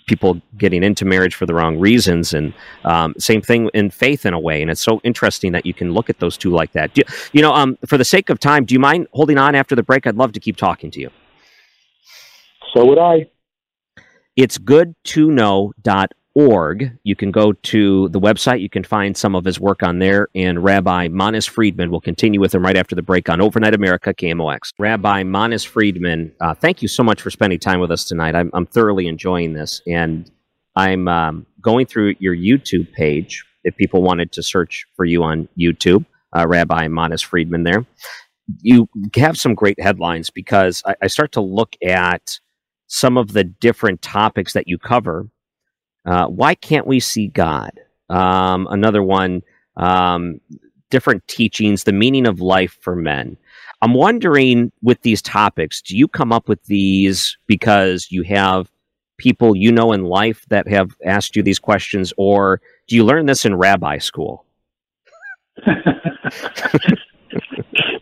people 0.06 0.40
getting 0.58 0.84
into 0.84 1.06
marriage 1.06 1.34
for 1.34 1.48
the 1.48 1.56
wrong 1.56 1.80
reasons, 1.80 2.34
and 2.36 2.54
um, 2.86 3.16
same 3.18 3.42
thing 3.42 3.70
in 3.74 3.90
faith 3.90 4.28
in 4.28 4.34
a 4.34 4.40
way. 4.40 4.62
And 4.62 4.70
it's 4.70 4.82
so 4.82 5.02
interesting 5.04 5.54
that 5.54 5.66
you 5.66 5.74
can 5.74 5.94
look 5.94 6.10
at 6.12 6.20
those 6.20 6.38
two 6.38 6.52
like 6.52 6.74
that. 6.74 6.96
You, 6.96 7.04
you, 7.34 7.42
know, 7.42 7.52
um, 7.52 7.80
for 7.88 7.98
the 7.98 8.06
sake 8.06 8.30
of 8.30 8.40
time, 8.40 8.64
do 8.64 8.74
you 8.74 8.80
mind 8.80 9.08
holding 9.12 9.40
on 9.40 9.56
after 9.56 9.76
the 9.76 9.84
break? 9.84 10.06
I'd 10.06 10.18
love 10.18 10.34
to 10.34 10.40
keep 10.40 10.56
talking 10.56 10.92
to 10.92 11.00
you. 11.00 11.10
So 12.74 12.86
would 12.86 13.00
I. 13.00 13.30
It's 14.36 14.60
good 14.60 14.96
to 15.06 15.32
know 15.32 15.74
dot 15.82 16.14
org. 16.34 16.98
You 17.04 17.16
can 17.16 17.32
go 17.32 17.54
to 17.54 18.10
the 18.10 18.20
website. 18.20 18.62
You 18.62 18.70
can 18.70 18.84
find 18.84 19.16
some 19.16 19.36
of 19.36 19.44
his 19.46 19.60
work 19.60 19.84
on 19.84 20.00
there. 20.00 20.28
And 20.34 20.64
Rabbi 20.64 21.10
Manis 21.10 21.46
Friedman 21.46 21.92
will 21.92 22.02
continue 22.02 22.40
with 22.40 22.56
him 22.56 22.64
right 22.64 22.78
after 22.78 22.96
the 22.96 23.02
break 23.02 23.30
on 23.30 23.42
Overnight 23.42 23.74
America 23.74 24.14
KMOX. 24.14 24.74
Rabbi 24.80 25.24
Manis 25.24 25.64
Friedman, 25.64 26.32
uh, 26.40 26.54
thank 26.54 26.82
you 26.82 26.88
so 26.88 27.04
much 27.04 27.22
for 27.22 27.30
spending 27.30 27.60
time 27.60 27.80
with 27.80 27.92
us 27.92 28.06
tonight. 28.06 28.36
I'm, 28.36 28.50
I'm 28.54 28.66
thoroughly 28.66 29.08
enjoying 29.08 29.54
this. 29.54 29.82
And 29.88 30.30
I'm 30.76 31.08
um, 31.08 31.46
going 31.62 31.86
through 31.86 32.16
your 32.20 32.36
YouTube 32.36 32.92
page 32.94 33.44
if 33.64 33.76
people 33.76 34.02
wanted 34.02 34.32
to 34.34 34.44
search 34.44 34.86
for 34.96 35.06
you 35.06 35.24
on 35.24 35.48
YouTube, 35.60 36.06
uh, 36.36 36.48
Rabbi 36.48 36.88
Manis 36.88 37.22
Friedman 37.22 37.64
there. 37.64 37.86
you 38.62 38.88
have 39.16 39.38
some 39.38 39.54
great 39.54 39.80
headlines 39.80 40.30
because 40.30 40.82
I, 40.86 40.96
I, 41.04 41.08
start 41.08 41.32
to 41.34 41.42
look 41.42 41.76
at 41.86 42.40
some 42.88 43.18
of 43.18 43.34
the 43.34 43.44
different 43.44 44.02
topics 44.02 44.54
that 44.54 44.68
you 44.68 44.78
cover. 44.78 45.28
Uh, 46.06 46.28
why 46.28 46.56
can't 46.56 46.88
we 46.88 47.00
see 47.00 47.28
God? 47.28 47.72
Um, 48.10 48.68
another 48.70 49.04
one, 49.04 49.42
um, 49.78 50.42
different 50.90 51.28
teachings, 51.28 51.84
the 51.84 51.94
meaning 51.94 52.28
of 52.28 52.42
life 52.42 52.78
for 52.82 52.96
men. 52.96 53.38
I'm 53.82 53.94
wondering 53.94 54.72
with 54.84 55.02
these 55.02 55.22
topics, 55.22 55.82
do 55.82 55.98
you 55.98 56.08
come 56.08 56.32
up 56.32 56.48
with 56.48 56.64
these 56.66 57.38
because 57.48 58.08
you 58.12 58.24
have 58.24 58.70
people 59.18 59.56
you 59.56 59.72
know 59.72 59.92
in 59.92 60.04
life 60.04 60.46
that 60.50 60.68
have 60.68 60.92
asked 61.06 61.36
you 61.36 61.44
these 61.44 61.60
questions, 61.60 62.14
or 62.18 62.62
do 62.88 62.96
you 62.96 63.04
learn 63.06 63.28
this 63.28 63.46
in 63.46 63.56
rabbi 63.56 63.98
school? 63.98 64.46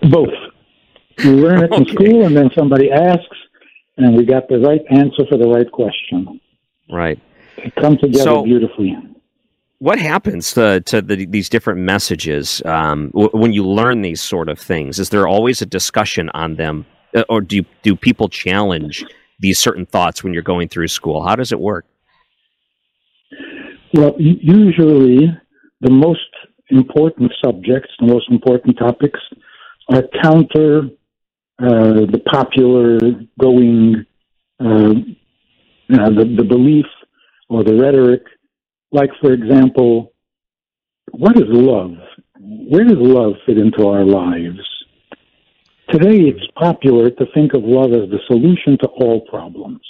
Both. 0.09 0.29
You 1.19 1.35
learn 1.35 1.63
it 1.63 1.73
in 1.73 1.81
okay. 1.81 1.91
school, 1.91 2.25
and 2.25 2.35
then 2.35 2.49
somebody 2.57 2.91
asks, 2.91 3.37
and 3.97 4.15
we 4.15 4.25
got 4.25 4.47
the 4.47 4.59
right 4.59 4.81
answer 4.89 5.25
for 5.29 5.37
the 5.37 5.47
right 5.47 5.69
question. 5.69 6.39
Right. 6.89 7.19
Come 7.79 7.97
together 7.97 8.23
so, 8.23 8.43
beautifully. 8.43 8.97
What 9.79 9.99
happens 9.99 10.53
to, 10.53 10.81
to 10.81 11.01
the, 11.01 11.25
these 11.25 11.47
different 11.47 11.79
messages 11.79 12.61
um, 12.65 13.11
w- 13.11 13.29
when 13.31 13.53
you 13.53 13.65
learn 13.65 14.01
these 14.01 14.21
sort 14.21 14.49
of 14.49 14.59
things? 14.59 14.99
Is 14.99 15.09
there 15.09 15.27
always 15.27 15.61
a 15.61 15.65
discussion 15.65 16.29
on 16.33 16.55
them, 16.55 16.85
uh, 17.15 17.23
or 17.29 17.41
do 17.41 17.63
do 17.81 17.95
people 17.95 18.27
challenge 18.27 19.05
these 19.39 19.57
certain 19.57 19.85
thoughts 19.85 20.23
when 20.23 20.33
you're 20.33 20.43
going 20.43 20.67
through 20.67 20.89
school? 20.89 21.25
How 21.25 21.35
does 21.35 21.51
it 21.51 21.59
work? 21.59 21.85
Well, 23.93 24.15
usually 24.19 25.27
the 25.81 25.91
most 25.91 26.19
important 26.69 27.31
subjects, 27.43 27.89
the 27.99 28.07
most 28.07 28.29
important 28.29 28.77
topics 28.77 29.19
are 29.91 30.03
counter 30.21 30.89
uh, 31.61 32.05
the 32.05 32.21
popular 32.31 32.99
going, 33.39 34.05
uh, 34.61 34.93
you 35.87 35.97
know, 35.97 36.13
the, 36.13 36.35
the 36.37 36.43
belief 36.43 36.85
or 37.49 37.63
the 37.63 37.75
rhetoric. 37.75 38.23
Like, 38.91 39.09
for 39.21 39.33
example, 39.33 40.13
what 41.11 41.35
is 41.35 41.47
love? 41.47 41.95
Where 42.39 42.83
does 42.83 42.97
love 42.97 43.33
fit 43.45 43.57
into 43.57 43.87
our 43.87 44.05
lives? 44.05 44.59
Today, 45.91 46.29
it's 46.29 46.51
popular 46.55 47.09
to 47.09 47.25
think 47.33 47.53
of 47.53 47.63
love 47.63 47.91
as 47.91 48.09
the 48.09 48.19
solution 48.27 48.77
to 48.79 48.87
all 48.87 49.21
problems. 49.21 49.81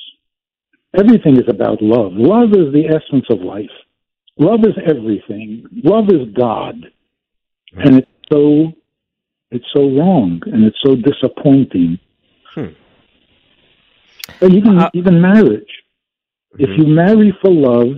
Everything 0.97 1.37
is 1.37 1.47
about 1.47 1.81
love. 1.81 2.13
Love 2.13 2.49
is 2.51 2.73
the 2.73 2.87
essence 2.87 3.25
of 3.29 3.41
life. 3.41 3.69
Love 4.37 4.61
is 4.61 4.73
everything. 4.87 5.65
Love 5.83 6.05
is 6.09 6.33
God. 6.33 6.75
And 7.75 7.99
it's 7.99 8.07
so 8.31 8.71
it's 9.51 9.65
so 9.75 9.89
wrong 9.89 10.41
and 10.45 10.63
it's 10.63 10.77
so 10.83 10.95
disappointing. 10.95 11.99
Hmm. 12.55 12.67
But 14.39 14.51
even 14.51 14.79
uh, 14.79 14.89
even 14.93 15.21
marriage. 15.21 15.69
Mm-hmm. 16.53 16.63
If 16.63 16.69
you 16.77 16.87
marry 16.87 17.37
for 17.41 17.51
love, 17.51 17.97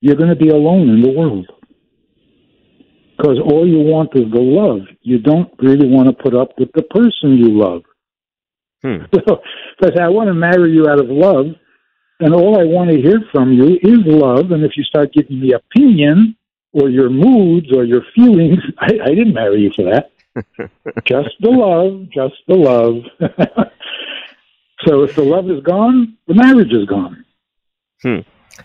you're 0.00 0.16
going 0.16 0.30
to 0.30 0.36
be 0.36 0.50
alone 0.50 0.88
in 0.90 1.00
the 1.00 1.10
world 1.10 1.46
because 3.16 3.38
all 3.38 3.66
you 3.66 3.78
want 3.78 4.10
is 4.14 4.30
the 4.32 4.40
love. 4.40 4.80
You 5.02 5.18
don't 5.18 5.50
really 5.58 5.88
want 5.88 6.08
to 6.08 6.22
put 6.22 6.34
up 6.34 6.50
with 6.58 6.70
the 6.74 6.82
person 6.82 7.38
you 7.38 7.58
love. 7.58 7.82
Hmm. 8.82 9.04
So, 9.82 9.88
if 9.88 9.98
I 10.00 10.08
want 10.08 10.28
to 10.28 10.34
marry 10.34 10.70
you 10.70 10.88
out 10.88 11.00
of 11.00 11.08
love, 11.08 11.46
and 12.20 12.32
all 12.32 12.60
I 12.60 12.64
want 12.64 12.90
to 12.90 12.96
hear 12.96 13.20
from 13.32 13.52
you 13.52 13.76
is 13.82 13.98
love. 14.06 14.52
And 14.52 14.64
if 14.64 14.76
you 14.76 14.84
start 14.84 15.12
giving 15.12 15.40
me 15.40 15.52
opinion 15.52 16.36
or 16.72 16.88
your 16.88 17.10
moods 17.10 17.66
or 17.74 17.84
your 17.84 18.02
feelings, 18.14 18.60
I, 18.78 18.92
I 19.04 19.08
didn't 19.08 19.34
marry 19.34 19.62
you 19.62 19.72
for 19.74 19.84
that. 19.84 20.12
just 21.06 21.30
the 21.40 21.50
love, 21.50 22.08
just 22.12 22.34
the 22.46 22.54
love. 22.54 23.70
So 24.86 25.02
if 25.02 25.14
the 25.14 25.22
love 25.22 25.50
is 25.50 25.62
gone, 25.62 26.16
the 26.26 26.34
marriage 26.34 26.72
is 26.72 26.86
gone. 26.86 27.24
Hmm. 28.02 28.18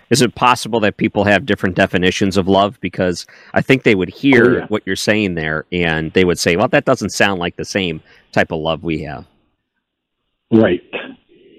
Is 0.09 0.21
it 0.21 0.35
possible 0.35 0.79
that 0.81 0.97
people 0.97 1.23
have 1.23 1.45
different 1.45 1.75
definitions 1.75 2.37
of 2.37 2.47
love? 2.47 2.79
Because 2.81 3.25
I 3.53 3.61
think 3.61 3.83
they 3.83 3.95
would 3.95 4.09
hear 4.09 4.45
oh, 4.45 4.57
yeah. 4.57 4.65
what 4.67 4.83
you're 4.85 4.95
saying 4.95 5.35
there 5.35 5.65
and 5.71 6.13
they 6.13 6.25
would 6.25 6.39
say, 6.39 6.55
well, 6.55 6.67
that 6.67 6.85
doesn't 6.85 7.09
sound 7.09 7.39
like 7.39 7.55
the 7.55 7.65
same 7.65 8.01
type 8.31 8.51
of 8.51 8.59
love 8.59 8.83
we 8.83 9.01
have. 9.03 9.25
Right. 10.51 10.83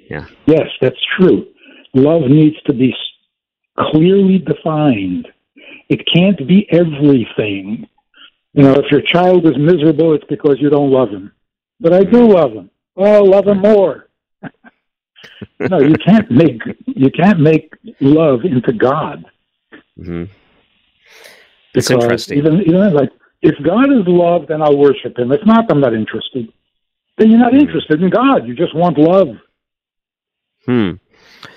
Yeah. 0.09 0.27
Yes, 0.47 0.67
that's 0.81 0.99
true. 1.17 1.47
Love 1.95 2.23
needs 2.23 2.61
to 2.67 2.73
be 2.73 2.95
clearly 3.79 4.39
defined. 4.39 5.29
It 5.89 6.07
can't 6.13 6.47
be 6.47 6.69
everything. 6.71 7.89
You 8.53 8.63
know, 8.63 8.75
if 8.75 8.91
your 8.91 9.03
child 9.03 9.47
is 9.47 9.57
miserable, 9.57 10.15
it's 10.15 10.25
because 10.29 10.57
you 10.61 10.71
don't 10.71 10.91
love 10.91 11.11
him. 11.11 11.33
But 11.81 11.93
I 11.93 12.05
do 12.05 12.29
love 12.29 12.53
him. 12.53 12.71
Oh, 12.97 13.25
love 13.25 13.47
him 13.47 13.59
more 13.59 14.10
no, 15.59 15.81
you 15.81 15.95
can't 16.05 16.31
make 16.31 16.61
you 16.87 17.11
can't 17.11 17.41
make 17.41 17.73
love 18.01 18.41
into 18.45 18.73
God. 18.73 19.25
Mm-hmm. 19.99 20.25
It's 21.75 21.91
interesting. 21.91 22.39
Even 22.39 22.61
even 22.63 22.93
like 22.95 23.11
if 23.43 23.55
God 23.65 23.93
is 23.93 24.07
love, 24.07 24.47
then 24.49 24.63
I'll 24.63 24.77
worship 24.77 25.19
Him. 25.19 25.33
If 25.33 25.45
not, 25.47 25.71
I'm 25.71 25.81
not 25.81 25.95
interested. 25.95 26.53
Then 27.19 27.31
you're 27.31 27.39
not 27.39 27.53
mm-hmm. 27.53 27.61
interested 27.61 28.03
in 28.03 28.11
God. 28.11 28.47
You 28.47 28.55
just 28.55 28.75
want 28.75 28.99
love. 28.99 29.29
Hmm. 30.67 30.93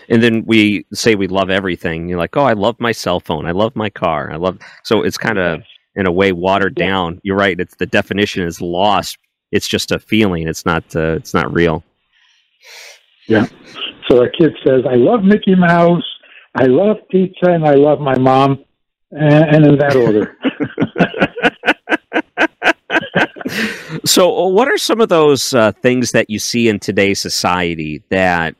And 0.09 0.21
then 0.21 0.45
we 0.45 0.85
say 0.93 1.15
we 1.15 1.27
love 1.27 1.49
everything. 1.49 2.07
You're 2.07 2.17
like, 2.17 2.35
oh, 2.37 2.43
I 2.43 2.53
love 2.53 2.75
my 2.79 2.91
cell 2.91 3.19
phone. 3.19 3.45
I 3.45 3.51
love 3.51 3.75
my 3.75 3.89
car. 3.89 4.31
I 4.31 4.35
love. 4.35 4.59
So 4.83 5.01
it's 5.03 5.17
kind 5.17 5.37
of 5.37 5.61
in 5.95 6.07
a 6.07 6.11
way 6.11 6.31
watered 6.31 6.75
down. 6.75 7.19
You're 7.23 7.37
right. 7.37 7.59
It's 7.59 7.75
the 7.75 7.85
definition 7.85 8.43
is 8.43 8.61
lost. 8.61 9.17
It's 9.51 9.67
just 9.67 9.91
a 9.91 9.99
feeling. 9.99 10.47
It's 10.47 10.65
not. 10.65 10.83
Uh, 10.95 11.15
it's 11.15 11.33
not 11.33 11.53
real. 11.53 11.83
Yeah. 13.27 13.45
So 14.09 14.23
a 14.23 14.29
kid 14.29 14.53
says, 14.65 14.81
I 14.89 14.95
love 14.95 15.23
Mickey 15.23 15.55
Mouse, 15.55 16.03
I 16.55 16.65
love 16.65 16.97
pizza, 17.09 17.51
and 17.51 17.65
I 17.65 17.75
love 17.75 17.99
my 17.99 18.17
mom, 18.17 18.63
and, 19.11 19.65
in 19.65 19.77
that 19.77 19.95
order. 19.95 20.37
so, 24.05 24.45
uh, 24.45 24.47
what 24.49 24.67
are 24.67 24.77
some 24.77 24.99
of 24.99 25.09
those 25.09 25.53
uh, 25.53 25.71
things 25.71 26.11
that 26.11 26.29
you 26.29 26.39
see 26.39 26.67
in 26.67 26.79
today's 26.79 27.19
society 27.19 28.03
that 28.09 28.55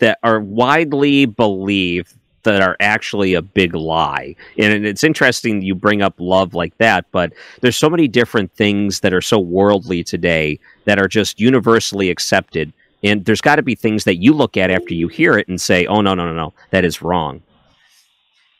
that 0.00 0.18
are 0.22 0.40
widely 0.40 1.26
believed 1.26 2.14
that 2.42 2.62
are 2.62 2.76
actually 2.80 3.34
a 3.34 3.42
big 3.42 3.74
lie. 3.74 4.34
And 4.58 4.86
it's 4.86 5.04
interesting 5.04 5.60
you 5.60 5.74
bring 5.74 6.02
up 6.02 6.14
love 6.18 6.54
like 6.54 6.76
that, 6.78 7.04
but 7.10 7.32
there's 7.60 7.76
so 7.76 7.90
many 7.90 8.08
different 8.08 8.52
things 8.52 9.00
that 9.00 9.12
are 9.12 9.20
so 9.20 9.38
worldly 9.38 10.02
today 10.02 10.58
that 10.84 10.98
are 10.98 11.08
just 11.08 11.38
universally 11.38 12.10
accepted 12.10 12.72
and 13.02 13.24
there's 13.24 13.40
got 13.40 13.56
to 13.56 13.62
be 13.62 13.74
things 13.74 14.04
that 14.04 14.16
you 14.16 14.32
look 14.32 14.56
at 14.56 14.70
after 14.70 14.94
you 14.94 15.08
hear 15.08 15.38
it 15.38 15.48
and 15.48 15.60
say, 15.60 15.86
"Oh 15.86 16.00
no, 16.00 16.14
no, 16.14 16.26
no, 16.26 16.34
no, 16.34 16.54
that 16.70 16.84
is 16.84 17.02
wrong." 17.02 17.42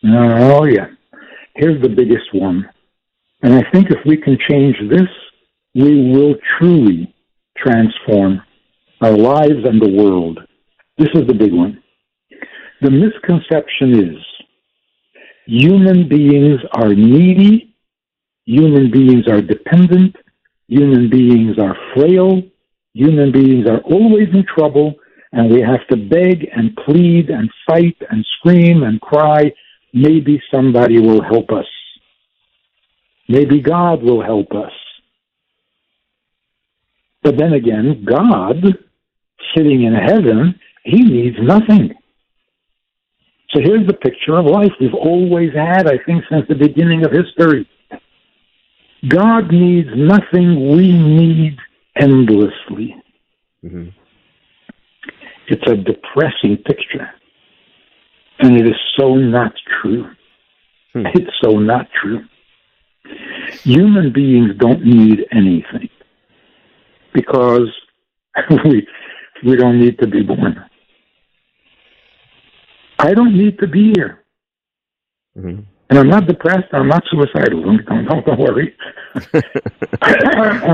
Oh 0.04 0.64
yeah, 0.64 0.88
here's 1.56 1.80
the 1.82 1.88
biggest 1.88 2.32
one, 2.32 2.68
and 3.42 3.54
I 3.54 3.68
think 3.70 3.90
if 3.90 3.98
we 4.06 4.16
can 4.16 4.38
change 4.48 4.76
this, 4.90 5.08
we 5.74 6.10
will 6.10 6.34
truly 6.58 7.14
transform 7.56 8.40
our 9.00 9.16
lives 9.16 9.64
and 9.64 9.80
the 9.80 9.90
world. 9.90 10.40
This 10.96 11.08
is 11.14 11.26
the 11.26 11.34
big 11.34 11.52
one. 11.52 11.82
The 12.80 12.90
misconception 12.90 14.14
is 14.16 14.24
human 15.46 16.08
beings 16.08 16.60
are 16.72 16.94
needy, 16.94 17.74
human 18.44 18.90
beings 18.90 19.26
are 19.28 19.40
dependent, 19.40 20.14
human 20.68 21.08
beings 21.10 21.58
are 21.58 21.76
frail, 21.94 22.42
human 22.94 23.32
beings 23.32 23.66
are 23.68 23.80
always 23.80 24.28
in 24.32 24.44
trouble 24.44 24.94
and 25.32 25.50
we 25.50 25.60
have 25.60 25.86
to 25.88 25.96
beg 25.96 26.48
and 26.54 26.76
plead 26.84 27.30
and 27.30 27.50
fight 27.68 27.96
and 28.10 28.24
scream 28.38 28.82
and 28.82 29.00
cry. 29.00 29.52
Maybe 29.92 30.42
somebody 30.52 30.98
will 30.98 31.22
help 31.22 31.50
us. 31.50 31.66
Maybe 33.28 33.60
God 33.60 34.02
will 34.02 34.22
help 34.22 34.52
us. 34.52 34.72
But 37.22 37.36
then 37.36 37.52
again, 37.52 38.04
God, 38.08 38.56
sitting 39.54 39.82
in 39.82 39.94
heaven, 39.94 40.58
he 40.84 41.02
needs 41.02 41.36
nothing. 41.40 41.94
So 43.50 43.60
here's 43.62 43.86
the 43.86 43.94
picture 43.94 44.36
of 44.36 44.46
life 44.46 44.72
we've 44.80 44.94
always 44.94 45.52
had, 45.54 45.86
I 45.86 45.98
think, 46.06 46.24
since 46.30 46.46
the 46.48 46.54
beginning 46.54 47.04
of 47.04 47.12
history. 47.12 47.68
God 49.08 49.52
needs 49.52 49.88
nothing, 49.94 50.70
we 50.70 50.92
need 50.92 51.56
endlessly. 51.98 52.94
Mm-hmm. 53.64 53.88
It's 55.48 55.66
a 55.66 55.76
depressing 55.76 56.58
picture. 56.58 57.08
And 58.40 58.56
it 58.56 58.66
is 58.66 58.76
so 58.98 59.14
not 59.14 59.52
true. 59.80 60.10
Hmm. 60.92 61.06
It's 61.14 61.30
so 61.42 61.58
not 61.58 61.88
true. 62.00 62.24
Human 63.62 64.12
beings 64.12 64.50
don't 64.58 64.84
need 64.84 65.24
anything 65.32 65.88
because 67.14 67.68
we, 68.64 68.86
we 69.44 69.56
don't 69.56 69.80
need 69.80 69.98
to 69.98 70.06
be 70.06 70.22
born. 70.22 70.64
I 72.98 73.14
don't 73.14 73.36
need 73.36 73.58
to 73.60 73.66
be 73.66 73.92
here. 73.96 74.24
Mm-hmm. 75.36 75.62
And 75.90 75.98
I'm 75.98 76.08
not 76.08 76.26
depressed. 76.26 76.68
I'm 76.72 76.88
not 76.88 77.02
suicidal. 77.10 77.62
Don't, 77.62 77.84
don't, 77.86 78.26
don't 78.26 78.38
worry. 78.38 78.76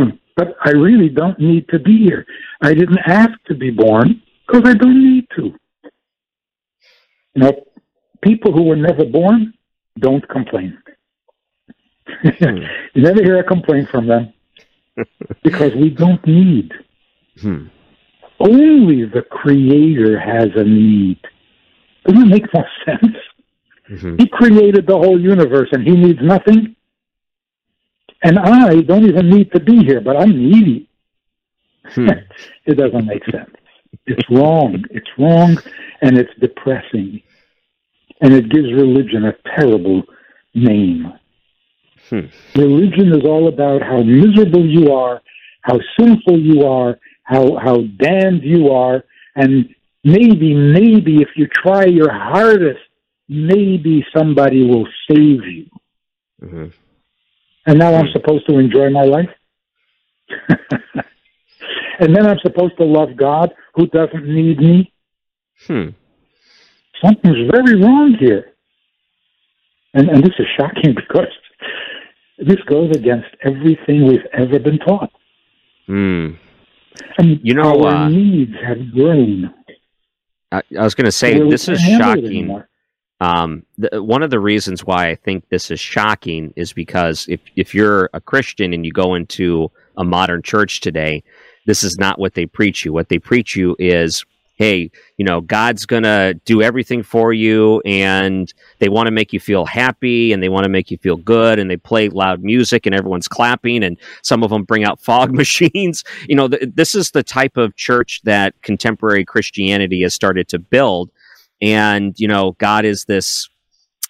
but 0.36 0.56
I 0.64 0.70
really 0.70 1.08
don't 1.08 1.38
need 1.38 1.68
to 1.68 1.78
be 1.78 1.98
here. 1.98 2.26
I 2.60 2.74
didn't 2.74 2.98
ask 3.06 3.32
to 3.46 3.54
be 3.54 3.70
born 3.70 4.22
because 4.46 4.68
I 4.68 4.74
don't 4.74 5.02
need 5.02 5.26
to. 5.36 5.52
You 7.34 7.42
know, 7.42 7.64
people 8.22 8.52
who 8.52 8.64
were 8.64 8.76
never 8.76 9.04
born 9.04 9.54
don't 9.98 10.28
complain. 10.28 10.78
Hmm. 12.06 12.56
you 12.94 13.02
never 13.02 13.22
hear 13.22 13.38
a 13.38 13.44
complaint 13.44 13.88
from 13.90 14.06
them 14.06 14.32
because 15.42 15.74
we 15.74 15.90
don't 15.90 16.24
need. 16.26 16.72
Hmm. 17.40 17.66
Only 18.40 19.04
the 19.04 19.22
Creator 19.30 20.18
has 20.18 20.48
a 20.56 20.64
need. 20.64 21.20
Doesn't 22.04 22.20
that 22.20 22.26
make 22.28 22.52
more 22.52 22.66
sense? 22.84 23.16
Mm-hmm. 23.90 24.16
He 24.16 24.28
created 24.28 24.86
the 24.86 24.96
whole 24.96 25.20
universe 25.20 25.68
and 25.72 25.86
he 25.86 25.92
needs 25.92 26.18
nothing. 26.22 26.74
And 28.24 28.38
I 28.38 28.80
don't 28.80 29.04
even 29.04 29.28
need 29.28 29.52
to 29.52 29.60
be 29.60 29.84
here, 29.84 30.00
but 30.00 30.16
I'm 30.16 30.30
needy. 30.30 30.88
Hmm. 31.84 32.08
it 32.66 32.76
doesn't 32.76 33.06
make 33.06 33.24
sense. 33.26 33.54
It's 34.06 34.28
wrong. 34.30 34.82
It's 34.90 35.10
wrong 35.18 35.58
and 36.00 36.18
it's 36.18 36.32
depressing. 36.40 37.22
And 38.22 38.32
it 38.32 38.48
gives 38.50 38.72
religion 38.72 39.26
a 39.26 39.34
terrible 39.54 40.02
name. 40.54 41.12
Hmm. 42.08 42.26
Religion 42.54 43.12
is 43.14 43.24
all 43.24 43.48
about 43.48 43.82
how 43.82 44.02
miserable 44.02 44.66
you 44.66 44.92
are, 44.92 45.20
how 45.60 45.78
sinful 45.98 46.38
you 46.40 46.66
are, 46.66 46.98
how 47.24 47.56
how 47.56 47.82
damned 47.98 48.42
you 48.42 48.70
are, 48.70 49.04
and 49.36 49.74
maybe, 50.04 50.54
maybe 50.54 51.22
if 51.22 51.28
you 51.36 51.46
try 51.48 51.86
your 51.86 52.12
hardest, 52.12 52.80
maybe 53.28 54.04
somebody 54.16 54.64
will 54.66 54.86
save 55.08 55.44
you. 55.44 55.66
Mm-hmm. 56.42 56.66
And 57.66 57.78
now 57.78 57.94
I'm 57.94 58.08
supposed 58.12 58.46
to 58.48 58.58
enjoy 58.58 58.90
my 58.90 59.04
life? 59.04 59.30
and 61.98 62.14
then 62.14 62.26
I'm 62.26 62.38
supposed 62.42 62.76
to 62.78 62.84
love 62.84 63.16
God 63.16 63.52
who 63.74 63.86
doesn't 63.86 64.26
need 64.26 64.58
me? 64.58 64.92
Hmm. 65.66 65.88
Something's 67.02 67.50
very 67.50 67.80
wrong 67.80 68.16
here. 68.18 68.52
And, 69.94 70.08
and 70.08 70.22
this 70.22 70.32
is 70.38 70.46
shocking 70.58 70.94
because 70.96 71.28
this 72.38 72.58
goes 72.66 72.90
against 72.94 73.28
everything 73.42 74.06
we've 74.06 74.26
ever 74.32 74.58
been 74.58 74.78
taught. 74.78 75.10
Hmm. 75.86 76.32
And 77.18 77.40
you 77.42 77.54
know, 77.54 77.84
our 77.84 78.04
uh, 78.04 78.08
needs 78.08 78.52
have 78.64 78.92
grown. 78.92 79.52
I, 80.52 80.62
I 80.78 80.82
was 80.82 80.94
going 80.94 81.06
to 81.06 81.12
say 81.12 81.38
this 81.48 81.68
is 81.68 81.80
shocking. 81.80 82.62
Um, 83.20 83.64
the, 83.78 84.02
one 84.02 84.22
of 84.22 84.30
the 84.30 84.40
reasons 84.40 84.84
why 84.84 85.08
I 85.08 85.14
think 85.14 85.48
this 85.48 85.70
is 85.70 85.80
shocking 85.80 86.52
is 86.56 86.72
because 86.72 87.26
if 87.28 87.40
if 87.56 87.74
you're 87.74 88.10
a 88.12 88.20
Christian 88.20 88.72
and 88.72 88.84
you 88.84 88.92
go 88.92 89.14
into 89.14 89.70
a 89.96 90.04
modern 90.04 90.42
church 90.42 90.80
today, 90.80 91.22
this 91.66 91.84
is 91.84 91.96
not 91.98 92.18
what 92.18 92.34
they 92.34 92.46
preach 92.46 92.84
you. 92.84 92.92
What 92.92 93.08
they 93.08 93.18
preach 93.18 93.56
you 93.56 93.76
is 93.78 94.24
hey, 94.56 94.90
you 95.16 95.24
know, 95.24 95.40
God's 95.40 95.84
to 95.84 96.40
do 96.44 96.62
everything 96.62 97.02
for 97.02 97.32
you 97.32 97.80
and 97.84 98.52
they 98.78 98.88
want 98.88 99.06
to 99.06 99.10
make 99.10 99.32
you 99.32 99.40
feel 99.40 99.64
happy 99.64 100.32
and 100.32 100.42
they 100.42 100.48
want 100.48 100.64
to 100.64 100.70
make 100.70 100.90
you 100.90 100.98
feel 100.98 101.16
good 101.16 101.58
and 101.58 101.68
they 101.68 101.76
play 101.76 102.08
loud 102.08 102.42
music 102.42 102.86
and 102.86 102.94
everyone's 102.94 103.26
clapping 103.26 103.82
and 103.82 103.98
some 104.22 104.42
of 104.42 104.50
them 104.50 104.62
bring 104.62 104.84
out 104.84 105.00
fog 105.04 105.32
machines. 105.32 106.04
You 106.28 106.36
know, 106.36 106.48
th- 106.48 106.70
this 106.74 106.94
is 106.94 107.10
the 107.10 107.22
type 107.22 107.56
of 107.56 107.76
church 107.76 108.20
that 108.24 108.54
contemporary 108.62 109.24
Christianity 109.24 110.02
has 110.02 110.14
started 110.14 110.48
to 110.48 110.58
build. 110.58 111.10
And, 111.64 112.14
you 112.18 112.28
know, 112.28 112.52
God 112.58 112.84
is 112.84 113.04
this 113.06 113.48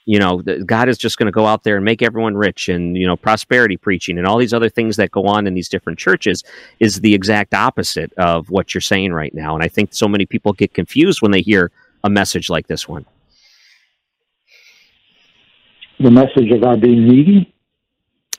you 0.07 0.19
know, 0.19 0.43
God 0.67 0.89
is 0.89 0.99
just 0.99 1.17
going 1.17 1.27
to 1.27 1.33
go 1.33 1.47
out 1.47 1.65
there 1.65 1.77
and 1.77 1.85
make 1.85 2.03
everyone 2.03 2.37
rich 2.37 2.69
and, 2.69 2.97
you 2.97 3.07
know, 3.07 3.17
prosperity 3.17 3.77
preaching 3.77 4.19
and 4.19 4.27
all 4.27 4.37
these 4.37 4.53
other 4.53 4.69
things 4.69 4.97
that 4.97 5.11
go 5.11 5.25
on 5.25 5.47
in 5.47 5.55
these 5.55 5.69
different 5.69 5.99
churches 5.99 6.45
is 6.79 7.01
the 7.01 7.15
exact 7.15 7.55
opposite 7.55 8.13
of 8.19 8.51
what 8.51 8.75
you're 8.75 8.83
saying 8.83 9.13
right 9.13 9.33
now. 9.35 9.55
And 9.55 9.65
I 9.65 9.69
think 9.69 9.95
so 9.95 10.07
many 10.07 10.27
people 10.27 10.53
get 10.53 10.75
confused 10.75 11.23
when 11.23 11.31
they 11.31 11.41
hear 11.41 11.71
a 12.03 12.11
message 12.11 12.51
like 12.51 12.67
this 12.67 12.87
one. 12.87 13.07
The 16.01 16.11
message 16.11 16.51
about 16.51 16.81
being 16.81 17.09
needy? 17.09 17.55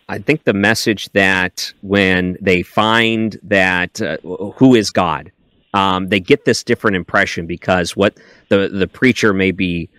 I 0.07 0.19
think 0.19 0.43
the 0.43 0.53
message 0.53 1.09
that 1.13 1.73
when 1.81 2.37
they 2.39 2.61
find 2.61 3.39
that 3.41 3.99
uh, 3.99 4.17
who 4.57 4.75
is 4.75 4.91
God, 4.91 5.31
um, 5.75 6.07
they 6.07 6.19
get 6.19 6.45
this 6.45 6.63
different 6.63 6.95
impression 6.95 7.45
because 7.45 7.95
what 7.95 8.17
the, 8.49 8.69
the 8.69 8.87
preacher 8.87 9.33
may 9.33 9.51
be 9.51 9.89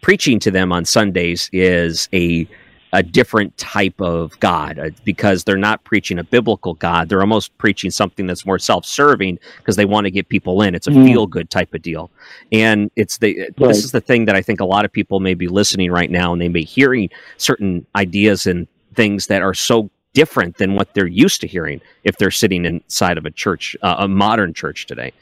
preaching 0.00 0.40
to 0.40 0.50
them 0.50 0.72
on 0.72 0.84
Sundays 0.84 1.48
is 1.52 2.08
a 2.12 2.46
a 2.94 3.02
different 3.02 3.56
type 3.56 3.98
of 4.02 4.38
God 4.38 4.78
uh, 4.78 4.90
because 5.02 5.44
they're 5.44 5.56
not 5.56 5.82
preaching 5.84 6.18
a 6.18 6.24
biblical 6.24 6.74
God. 6.74 7.08
They're 7.08 7.22
almost 7.22 7.56
preaching 7.56 7.90
something 7.90 8.26
that's 8.26 8.44
more 8.44 8.58
self 8.58 8.84
serving 8.84 9.38
because 9.56 9.76
they 9.76 9.86
want 9.86 10.04
to 10.04 10.10
get 10.10 10.28
people 10.28 10.60
in. 10.60 10.74
It's 10.74 10.86
a 10.86 10.90
mm. 10.90 11.06
feel 11.06 11.26
good 11.26 11.48
type 11.48 11.72
of 11.72 11.80
deal. 11.80 12.10
And 12.50 12.90
it's 12.94 13.16
the, 13.16 13.38
right. 13.38 13.56
this 13.56 13.82
is 13.82 13.92
the 13.92 14.02
thing 14.02 14.26
that 14.26 14.36
I 14.36 14.42
think 14.42 14.60
a 14.60 14.66
lot 14.66 14.84
of 14.84 14.92
people 14.92 15.20
may 15.20 15.32
be 15.32 15.48
listening 15.48 15.90
right 15.90 16.10
now 16.10 16.32
and 16.32 16.42
they 16.42 16.48
may 16.48 16.60
be 16.60 16.64
hearing 16.64 17.08
certain 17.38 17.86
ideas 17.96 18.46
and 18.46 18.68
things 18.94 19.28
that 19.28 19.40
are 19.40 19.54
so 19.54 19.90
different 20.14 20.58
than 20.58 20.74
what 20.74 20.94
they're 20.94 21.06
used 21.06 21.40
to 21.40 21.46
hearing 21.46 21.80
if 22.04 22.16
they're 22.16 22.30
sitting 22.30 22.64
inside 22.64 23.18
of 23.18 23.24
a 23.24 23.30
church, 23.30 23.76
uh, 23.82 23.96
a 23.98 24.08
modern 24.08 24.52
church 24.52 24.86
today. 24.86 25.12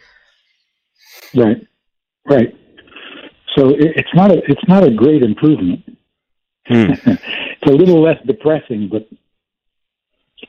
Right. 1.35 1.67
Right. 2.29 2.55
So 3.57 3.71
it, 3.71 3.93
it's 3.97 4.15
not 4.15 4.31
a 4.31 4.39
it's 4.47 4.69
not 4.69 4.85
a 4.85 4.91
great 4.91 5.23
improvement. 5.23 5.81
Hmm. 6.67 6.93
it's 7.07 7.67
a 7.67 7.73
little 7.73 8.03
less 8.03 8.19
depressing, 8.27 8.89
but 8.91 9.09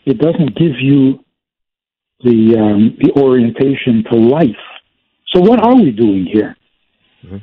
it 0.06 0.20
doesn't 0.20 0.56
give 0.56 0.80
you 0.80 1.24
the 2.24 2.58
um, 2.58 2.98
the 3.00 3.12
orientation 3.20 4.04
to 4.12 4.18
life. 4.18 4.50
So 5.34 5.42
what 5.42 5.64
are 5.64 5.76
we 5.76 5.92
doing 5.92 6.28
here? 6.32 6.56
Mm-hmm. 7.24 7.38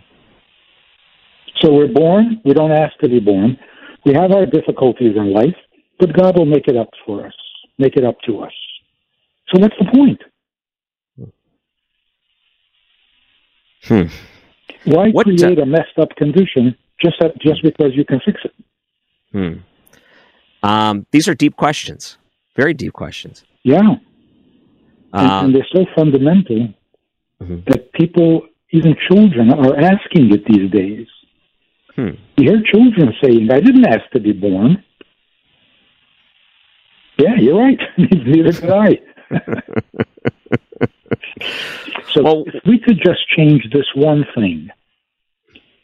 So 1.60 1.72
we're 1.72 1.92
born. 1.92 2.40
We 2.44 2.54
don't 2.54 2.72
ask 2.72 2.96
to 2.98 3.08
be 3.08 3.18
born. 3.18 3.58
We 4.04 4.14
have 4.14 4.30
our 4.32 4.46
difficulties 4.46 5.16
in 5.16 5.32
life, 5.32 5.56
but 5.98 6.12
God 6.12 6.38
will 6.38 6.46
make 6.46 6.68
it 6.68 6.76
up 6.76 6.90
for 7.04 7.26
us, 7.26 7.34
make 7.78 7.96
it 7.96 8.04
up 8.04 8.20
to 8.26 8.40
us. 8.40 8.52
So 9.48 9.60
what's 9.60 9.74
the 9.78 9.86
point? 9.92 10.20
Hmm. 13.84 14.02
Why 14.84 15.10
what, 15.10 15.24
create 15.26 15.58
a 15.58 15.66
messed 15.66 15.98
up 15.98 16.10
condition 16.16 16.76
just 17.02 17.16
just 17.40 17.62
because 17.62 17.92
you 17.94 18.04
can 18.04 18.20
fix 18.24 18.40
it? 18.44 18.54
Hmm. 19.32 19.54
Um, 20.62 21.06
these 21.10 21.28
are 21.28 21.34
deep 21.34 21.56
questions, 21.56 22.18
very 22.56 22.74
deep 22.74 22.92
questions. 22.92 23.44
Yeah, 23.62 23.96
and, 25.12 25.30
um, 25.30 25.44
and 25.46 25.54
they're 25.54 25.66
so 25.72 25.86
fundamental 25.96 26.74
mm-hmm. 27.40 27.60
that 27.66 27.92
people, 27.92 28.42
even 28.72 28.96
children, 29.08 29.52
are 29.52 29.78
asking 29.78 30.32
it 30.32 30.44
these 30.46 30.70
days. 30.70 31.06
Hmm. 31.94 32.10
You 32.36 32.50
hear 32.50 32.62
children 32.62 33.14
saying, 33.22 33.50
"I 33.50 33.60
didn't 33.60 33.86
ask 33.86 34.10
to 34.12 34.20
be 34.20 34.32
born." 34.32 34.84
Yeah, 37.18 37.34
you're 37.38 37.58
right. 37.58 37.80
Neither 37.98 38.52
did 38.52 38.70
I. 38.70 39.00
so 42.12 42.22
well, 42.22 42.44
if 42.46 42.64
we 42.64 42.78
could 42.78 43.00
just 43.04 43.28
change 43.36 43.68
this 43.72 43.86
one 43.94 44.24
thing, 44.34 44.70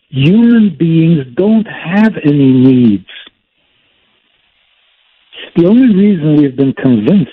human 0.08 0.76
beings 0.78 1.26
don't 1.36 1.66
have 1.66 2.12
any 2.24 2.52
needs. 2.52 3.08
The 5.56 5.66
only 5.66 5.94
reason 5.94 6.36
we've 6.36 6.56
been 6.56 6.72
convinced 6.72 7.32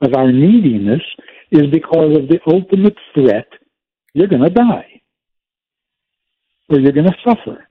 of 0.00 0.14
our 0.14 0.30
neediness 0.30 1.02
is 1.50 1.66
because 1.66 2.16
of 2.16 2.28
the 2.28 2.38
ultimate 2.46 2.96
threat 3.14 3.48
you're 4.14 4.28
going 4.28 4.42
to 4.42 4.50
die, 4.50 5.00
or 6.68 6.78
you're 6.78 6.92
going 6.92 7.06
to 7.06 7.16
suffer, 7.24 7.66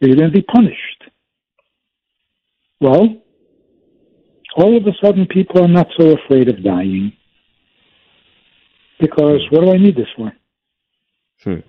or 0.00 0.08
you're 0.08 0.16
going 0.16 0.30
to 0.30 0.36
be 0.36 0.42
punished. 0.42 1.04
Well, 2.80 3.22
all 4.56 4.76
of 4.76 4.86
a 4.86 4.92
sudden, 5.02 5.26
people 5.26 5.62
are 5.62 5.68
not 5.68 5.88
so 5.98 6.16
afraid 6.16 6.48
of 6.48 6.62
dying 6.62 7.12
because 8.98 9.40
what 9.50 9.64
do 9.64 9.72
I 9.72 9.78
need 9.78 9.96
this 9.96 10.08
for? 10.16 10.32
Hmm. 11.42 11.60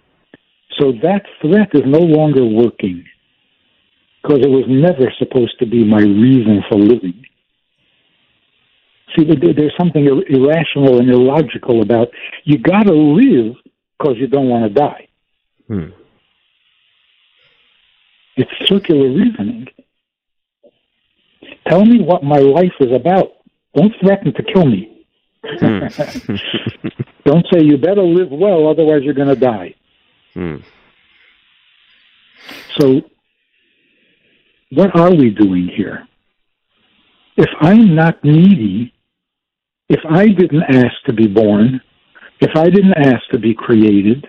So 0.80 0.92
that 1.04 1.24
threat 1.42 1.70
is 1.74 1.84
no 1.86 2.00
longer 2.00 2.46
working 2.46 3.06
because 4.22 4.40
it 4.40 4.50
was 4.50 4.66
never 4.68 5.12
supposed 5.18 5.58
to 5.60 5.66
be 5.66 5.84
my 5.84 6.02
reason 6.02 6.64
for 6.70 6.78
living. 6.78 7.24
See, 9.16 9.26
there's 9.26 9.74
something 9.78 10.06
irrational 10.06 11.00
and 11.00 11.10
illogical 11.10 11.82
about 11.82 12.10
you 12.46 12.58
got 12.58 12.84
to 12.84 12.94
live 12.94 13.56
because 13.98 14.16
you 14.18 14.28
don't 14.28 14.48
want 14.48 14.64
to 14.64 14.74
die. 14.74 15.08
Hmm. 15.68 15.90
It's 18.38 18.52
circular 18.68 19.10
reasoning. 19.10 19.68
Tell 21.68 21.86
me 21.86 22.02
what 22.02 22.24
my 22.24 22.38
life 22.38 22.74
is 22.80 22.92
about. 22.94 23.30
Don't 23.76 23.94
threaten 24.02 24.34
to 24.34 24.44
kill 24.44 24.66
me. 24.66 25.06
Hmm. 25.44 25.80
Don't 27.26 27.46
say 27.52 27.64
you 27.64 27.78
better 27.78 28.02
live 28.02 28.30
well, 28.32 28.68
otherwise 28.68 29.02
you're 29.04 29.14
going 29.14 29.28
to 29.28 29.36
die. 29.36 29.76
Hmm. 30.34 30.58
So, 32.80 33.02
what 34.72 34.98
are 34.98 35.12
we 35.12 35.30
doing 35.30 35.70
here? 35.76 36.08
If 37.38 37.50
I'm 37.60 37.96
not 37.96 38.24
needy, 38.24 38.94
if 39.90 40.00
I 40.10 40.28
didn't 40.28 40.64
ask 40.64 40.96
to 41.06 41.14
be 41.14 41.28
born, 41.28 41.82
if 42.40 42.52
I 42.56 42.70
didn't 42.70 42.98
ask 42.98 43.28
to 43.32 43.40
be 43.40 43.54
created, 43.54 44.28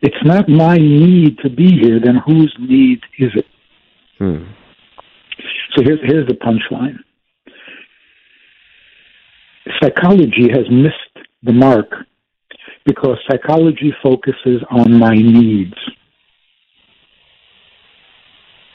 it's 0.00 0.24
not 0.24 0.48
my 0.48 0.76
need 0.76 1.38
to 1.38 1.50
be 1.50 1.78
here, 1.80 2.00
then 2.02 2.16
whose 2.26 2.54
need 2.58 3.00
is 3.18 3.30
it? 3.34 3.46
Hmm. 4.18 4.44
So 5.74 5.82
here's, 5.82 6.00
here's 6.04 6.26
the 6.26 6.34
punchline 6.34 6.98
psychology 9.82 10.48
has 10.50 10.66
missed 10.70 11.26
the 11.42 11.52
mark 11.52 11.90
because 12.84 13.18
psychology 13.30 13.92
focuses 14.02 14.62
on 14.70 14.98
my 14.98 15.14
needs. 15.14 15.74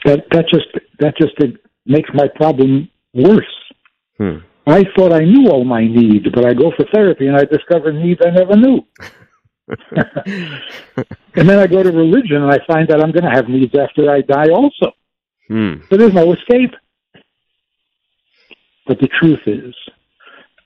That, 0.04 0.24
that 0.30 0.46
just 0.48 0.66
that 1.00 1.14
just 1.18 1.34
makes 1.84 2.08
my 2.14 2.28
problem 2.36 2.88
worse. 3.12 3.44
Hmm. 4.16 4.38
I 4.66 4.84
thought 4.96 5.12
I 5.12 5.24
knew 5.24 5.50
all 5.50 5.64
my 5.64 5.86
needs, 5.86 6.26
but 6.32 6.44
I 6.44 6.54
go 6.54 6.72
for 6.76 6.84
therapy 6.92 7.26
and 7.26 7.36
I 7.36 7.44
discover 7.44 7.92
needs 7.92 8.20
I 8.24 8.30
never 8.30 8.56
knew. 8.56 8.80
and 11.34 11.48
then 11.48 11.58
I 11.58 11.66
go 11.66 11.82
to 11.82 11.90
religion 11.90 12.42
and 12.42 12.52
I 12.52 12.58
find 12.66 12.88
that 12.88 13.00
I'm 13.02 13.12
going 13.12 13.24
to 13.24 13.30
have 13.30 13.48
needs 13.48 13.74
after 13.76 14.10
I 14.10 14.20
die 14.20 14.50
also. 14.50 14.92
Hmm. 15.48 15.74
So 15.90 15.96
there's 15.96 16.12
no 16.12 16.32
escape. 16.32 16.74
But 18.88 18.98
the 19.00 19.08
truth 19.20 19.40
is, 19.46 19.74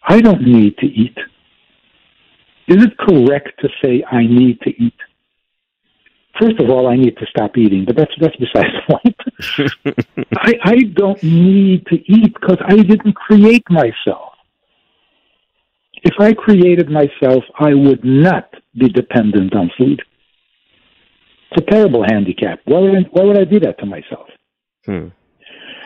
I 0.09 0.21
don't 0.21 0.43
need 0.43 0.79
to 0.79 0.87
eat. 0.87 1.19
Is 2.69 2.85
it 2.85 2.97
correct 2.97 3.51
to 3.61 3.69
say 3.83 4.05
I 4.11 4.21
need 4.21 4.61
to 4.61 4.71
eat? 4.71 4.95
First 6.41 6.61
of 6.61 6.71
all, 6.71 6.87
I 6.89 6.97
need 6.97 7.17
to 7.19 7.27
stop 7.27 7.59
eating, 7.59 7.85
but 7.85 7.97
that's 7.97 8.13
that's 8.19 8.37
besides 8.37 8.69
the 8.89 8.99
point. 9.85 9.97
I, 10.39 10.55
I 10.65 10.77
don't 10.95 11.23
need 11.23 11.85
to 11.87 11.97
eat 11.97 12.33
because 12.41 12.59
I 12.65 12.77
didn't 12.77 13.15
create 13.15 13.65
myself. 13.69 14.33
If 16.05 16.15
I 16.19 16.33
created 16.33 16.89
myself, 16.89 17.45
I 17.59 17.75
would 17.75 18.05
not 18.05 18.53
be 18.79 18.89
dependent 18.89 19.55
on 19.55 19.71
food. 19.77 20.03
It's 21.51 21.67
a 21.67 21.71
terrible 21.71 22.05
handicap. 22.09 22.61
Why 22.65 22.79
would 22.79 22.95
I, 22.95 23.01
why 23.11 23.25
would 23.25 23.39
I 23.39 23.45
do 23.45 23.61
that 23.61 23.79
to 23.81 23.87
myself? 23.87 24.29
Hmm. 24.87 25.09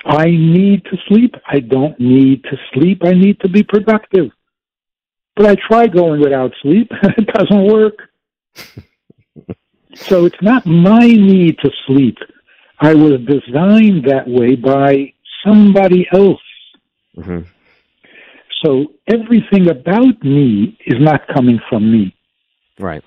I 0.06 0.26
need 0.26 0.84
to 0.84 0.96
sleep. 1.08 1.34
I 1.48 1.60
don't 1.60 1.98
need 1.98 2.44
to 2.44 2.56
sleep. 2.72 3.02
I 3.04 3.10
need 3.12 3.40
to 3.40 3.48
be 3.48 3.62
productive. 3.62 4.30
But 5.34 5.46
I 5.46 5.56
try 5.68 5.86
going 5.86 6.20
without 6.20 6.52
sleep. 6.62 6.88
it 7.02 7.26
doesn't 7.26 7.66
work. 7.72 7.94
so 10.08 10.24
it's 10.24 10.40
not 10.42 10.64
my 10.66 11.06
need 11.06 11.58
to 11.58 11.70
sleep. 11.86 12.16
I 12.80 12.94
was 12.94 13.20
designed 13.26 14.04
that 14.08 14.24
way 14.26 14.54
by 14.54 15.12
somebody 15.44 16.06
else. 16.12 16.40
hmm 17.16 17.40
So 18.62 18.92
everything 19.08 19.68
about 19.68 20.22
me 20.22 20.78
is 20.86 21.00
not 21.00 21.26
coming 21.34 21.58
from 21.68 21.90
me 21.90 22.14
Right. 22.78 23.02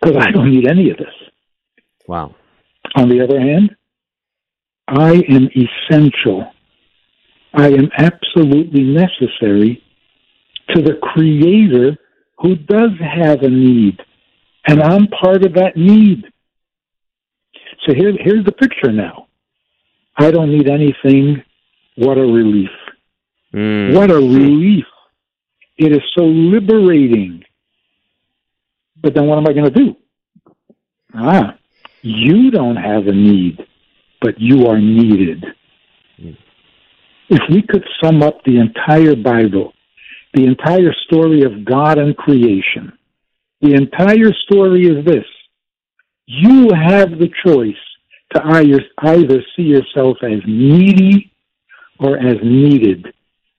because 0.00 0.16
I 0.16 0.30
don't 0.30 0.50
need 0.50 0.66
any 0.68 0.90
of 0.90 0.96
this. 0.96 1.14
Wow. 2.06 2.34
On 2.96 3.08
the 3.08 3.22
other 3.22 3.38
hand, 3.40 3.76
I 4.90 5.22
am 5.28 5.48
essential. 5.54 6.52
I 7.54 7.68
am 7.68 7.90
absolutely 7.96 8.82
necessary 8.82 9.82
to 10.74 10.82
the 10.82 10.94
Creator 11.00 11.96
who 12.38 12.56
does 12.56 12.90
have 13.00 13.42
a 13.42 13.48
need. 13.48 14.00
And 14.66 14.82
I'm 14.82 15.06
part 15.06 15.44
of 15.44 15.54
that 15.54 15.76
need. 15.76 16.24
So 17.86 17.94
here, 17.94 18.12
here's 18.18 18.44
the 18.44 18.52
picture 18.52 18.92
now. 18.92 19.28
I 20.16 20.30
don't 20.30 20.50
need 20.50 20.68
anything. 20.68 21.42
What 21.96 22.18
a 22.18 22.22
relief. 22.22 22.70
Hmm. 23.52 23.94
What 23.94 24.10
a 24.10 24.16
relief. 24.16 24.84
It 25.78 25.92
is 25.92 26.02
so 26.16 26.24
liberating. 26.24 27.44
But 29.02 29.14
then 29.14 29.26
what 29.26 29.38
am 29.38 29.46
I 29.48 29.52
going 29.52 29.72
to 29.72 29.84
do? 29.84 29.96
Ah, 31.14 31.56
you 32.02 32.50
don't 32.50 32.76
have 32.76 33.06
a 33.06 33.12
need, 33.12 33.58
but 34.20 34.34
you 34.38 34.66
are 34.66 34.78
needed. 34.78 35.44
Mm. 36.20 36.36
If 37.28 37.40
we 37.50 37.62
could 37.62 37.84
sum 38.02 38.22
up 38.22 38.42
the 38.44 38.58
entire 38.58 39.16
Bible, 39.16 39.72
the 40.34 40.44
entire 40.44 40.94
story 41.06 41.42
of 41.42 41.64
God 41.64 41.98
and 41.98 42.16
creation, 42.16 42.92
the 43.60 43.74
entire 43.74 44.32
story 44.46 44.86
is 44.86 45.04
this. 45.04 45.24
You 46.26 46.70
have 46.72 47.10
the 47.10 47.30
choice 47.44 47.74
to 48.34 48.42
either, 48.44 48.80
either 48.98 49.42
see 49.56 49.64
yourself 49.64 50.18
as 50.22 50.40
needy 50.46 51.32
or 51.98 52.16
as 52.16 52.36
needed. 52.42 53.06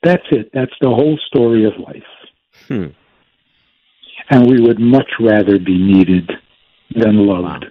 That's 0.04 0.24
it. 0.32 0.50
That's 0.54 0.74
the 0.82 0.90
whole 0.90 1.20
story 1.28 1.66
of 1.66 1.74
life. 1.78 2.04
Hmm. 2.68 2.88
And 4.30 4.50
we 4.50 4.62
would 4.62 4.80
much 4.80 5.12
rather 5.20 5.60
be 5.60 5.78
needed 5.78 6.32
than 6.96 7.28
loved. 7.28 7.66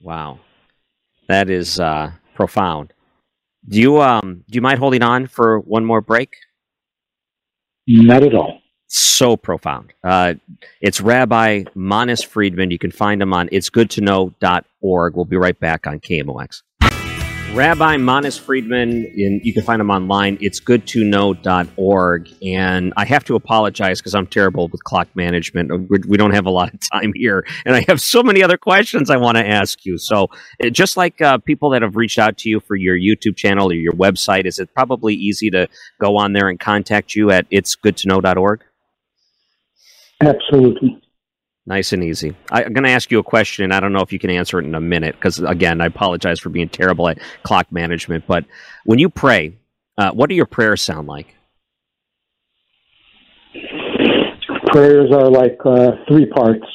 Wow. 0.00 0.40
That 1.28 1.50
is 1.50 1.80
uh, 1.80 2.12
profound. 2.34 2.92
Do 3.68 3.80
you 3.80 4.00
um 4.02 4.44
do 4.48 4.56
you 4.56 4.60
mind 4.60 4.78
holding 4.78 5.02
on 5.02 5.26
for 5.26 5.58
one 5.60 5.84
more 5.84 6.00
break? 6.00 6.36
Not 7.86 8.22
at 8.22 8.34
all. 8.34 8.60
So 8.86 9.36
profound. 9.36 9.92
Uh, 10.04 10.34
it's 10.80 11.00
Rabbi 11.00 11.64
Manis 11.74 12.22
Friedman. 12.22 12.70
You 12.70 12.78
can 12.78 12.90
find 12.90 13.20
him 13.20 13.32
on 13.32 13.48
itsgoodtoknow.org. 13.48 15.16
We'll 15.16 15.24
be 15.24 15.36
right 15.36 15.58
back 15.58 15.86
on 15.86 15.98
KMOX. 16.00 16.62
Rabbi 17.54 17.98
Manis 17.98 18.36
Friedman, 18.36 19.04
and 19.16 19.40
you 19.44 19.54
can 19.54 19.62
find 19.62 19.80
him 19.80 19.88
online. 19.88 20.38
It's 20.40 20.58
goodtoknow.org. 20.58 22.28
And 22.42 22.92
I 22.96 23.04
have 23.04 23.22
to 23.24 23.36
apologize 23.36 24.00
because 24.00 24.12
I'm 24.12 24.26
terrible 24.26 24.66
with 24.66 24.82
clock 24.82 25.06
management. 25.14 25.70
We're, 25.88 26.16
don't 26.16 26.34
have 26.34 26.46
a 26.46 26.50
lot 26.50 26.74
of 26.74 26.80
time 26.92 27.12
here. 27.14 27.46
And 27.64 27.76
I 27.76 27.84
have 27.86 28.00
so 28.00 28.24
many 28.24 28.42
other 28.42 28.58
questions 28.58 29.08
I 29.08 29.18
want 29.18 29.38
to 29.38 29.46
ask 29.46 29.86
you. 29.86 29.98
So, 29.98 30.30
uh, 30.64 30.70
just 30.70 30.96
like 30.96 31.20
uh, 31.20 31.38
people 31.38 31.70
that 31.70 31.82
have 31.82 31.94
reached 31.94 32.18
out 32.18 32.36
to 32.38 32.48
you 32.48 32.58
for 32.58 32.74
your 32.74 32.98
YouTube 32.98 33.36
channel 33.36 33.70
or 33.70 33.74
your 33.74 33.92
website, 33.92 34.46
is 34.46 34.58
it 34.58 34.74
probably 34.74 35.14
easy 35.14 35.48
to 35.50 35.68
go 36.00 36.16
on 36.16 36.32
there 36.32 36.48
and 36.48 36.58
contact 36.58 37.14
you 37.14 37.30
at 37.30 37.48
itsgoodtoknow.org? 37.50 38.64
Absolutely. 40.20 41.03
Nice 41.66 41.92
and 41.92 42.04
easy. 42.04 42.36
I, 42.50 42.64
I'm 42.64 42.72
going 42.72 42.84
to 42.84 42.90
ask 42.90 43.10
you 43.10 43.18
a 43.18 43.22
question. 43.22 43.64
And 43.64 43.72
I 43.72 43.80
don't 43.80 43.92
know 43.92 44.02
if 44.02 44.12
you 44.12 44.18
can 44.18 44.30
answer 44.30 44.58
it 44.58 44.64
in 44.64 44.74
a 44.74 44.80
minute 44.80 45.14
because, 45.14 45.38
again, 45.40 45.80
I 45.80 45.86
apologize 45.86 46.38
for 46.38 46.50
being 46.50 46.68
terrible 46.68 47.08
at 47.08 47.18
clock 47.42 47.70
management. 47.72 48.26
But 48.26 48.44
when 48.84 48.98
you 48.98 49.08
pray, 49.08 49.56
uh, 49.96 50.10
what 50.12 50.28
do 50.28 50.34
your 50.34 50.46
prayers 50.46 50.82
sound 50.82 51.06
like? 51.06 51.34
Prayers 54.66 55.10
are 55.12 55.30
like 55.30 55.58
uh, 55.64 55.92
three 56.08 56.26
parts. 56.26 56.66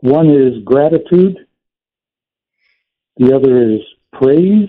One 0.00 0.30
is 0.30 0.62
gratitude, 0.64 1.38
the 3.16 3.34
other 3.34 3.72
is 3.72 3.80
praise, 4.12 4.68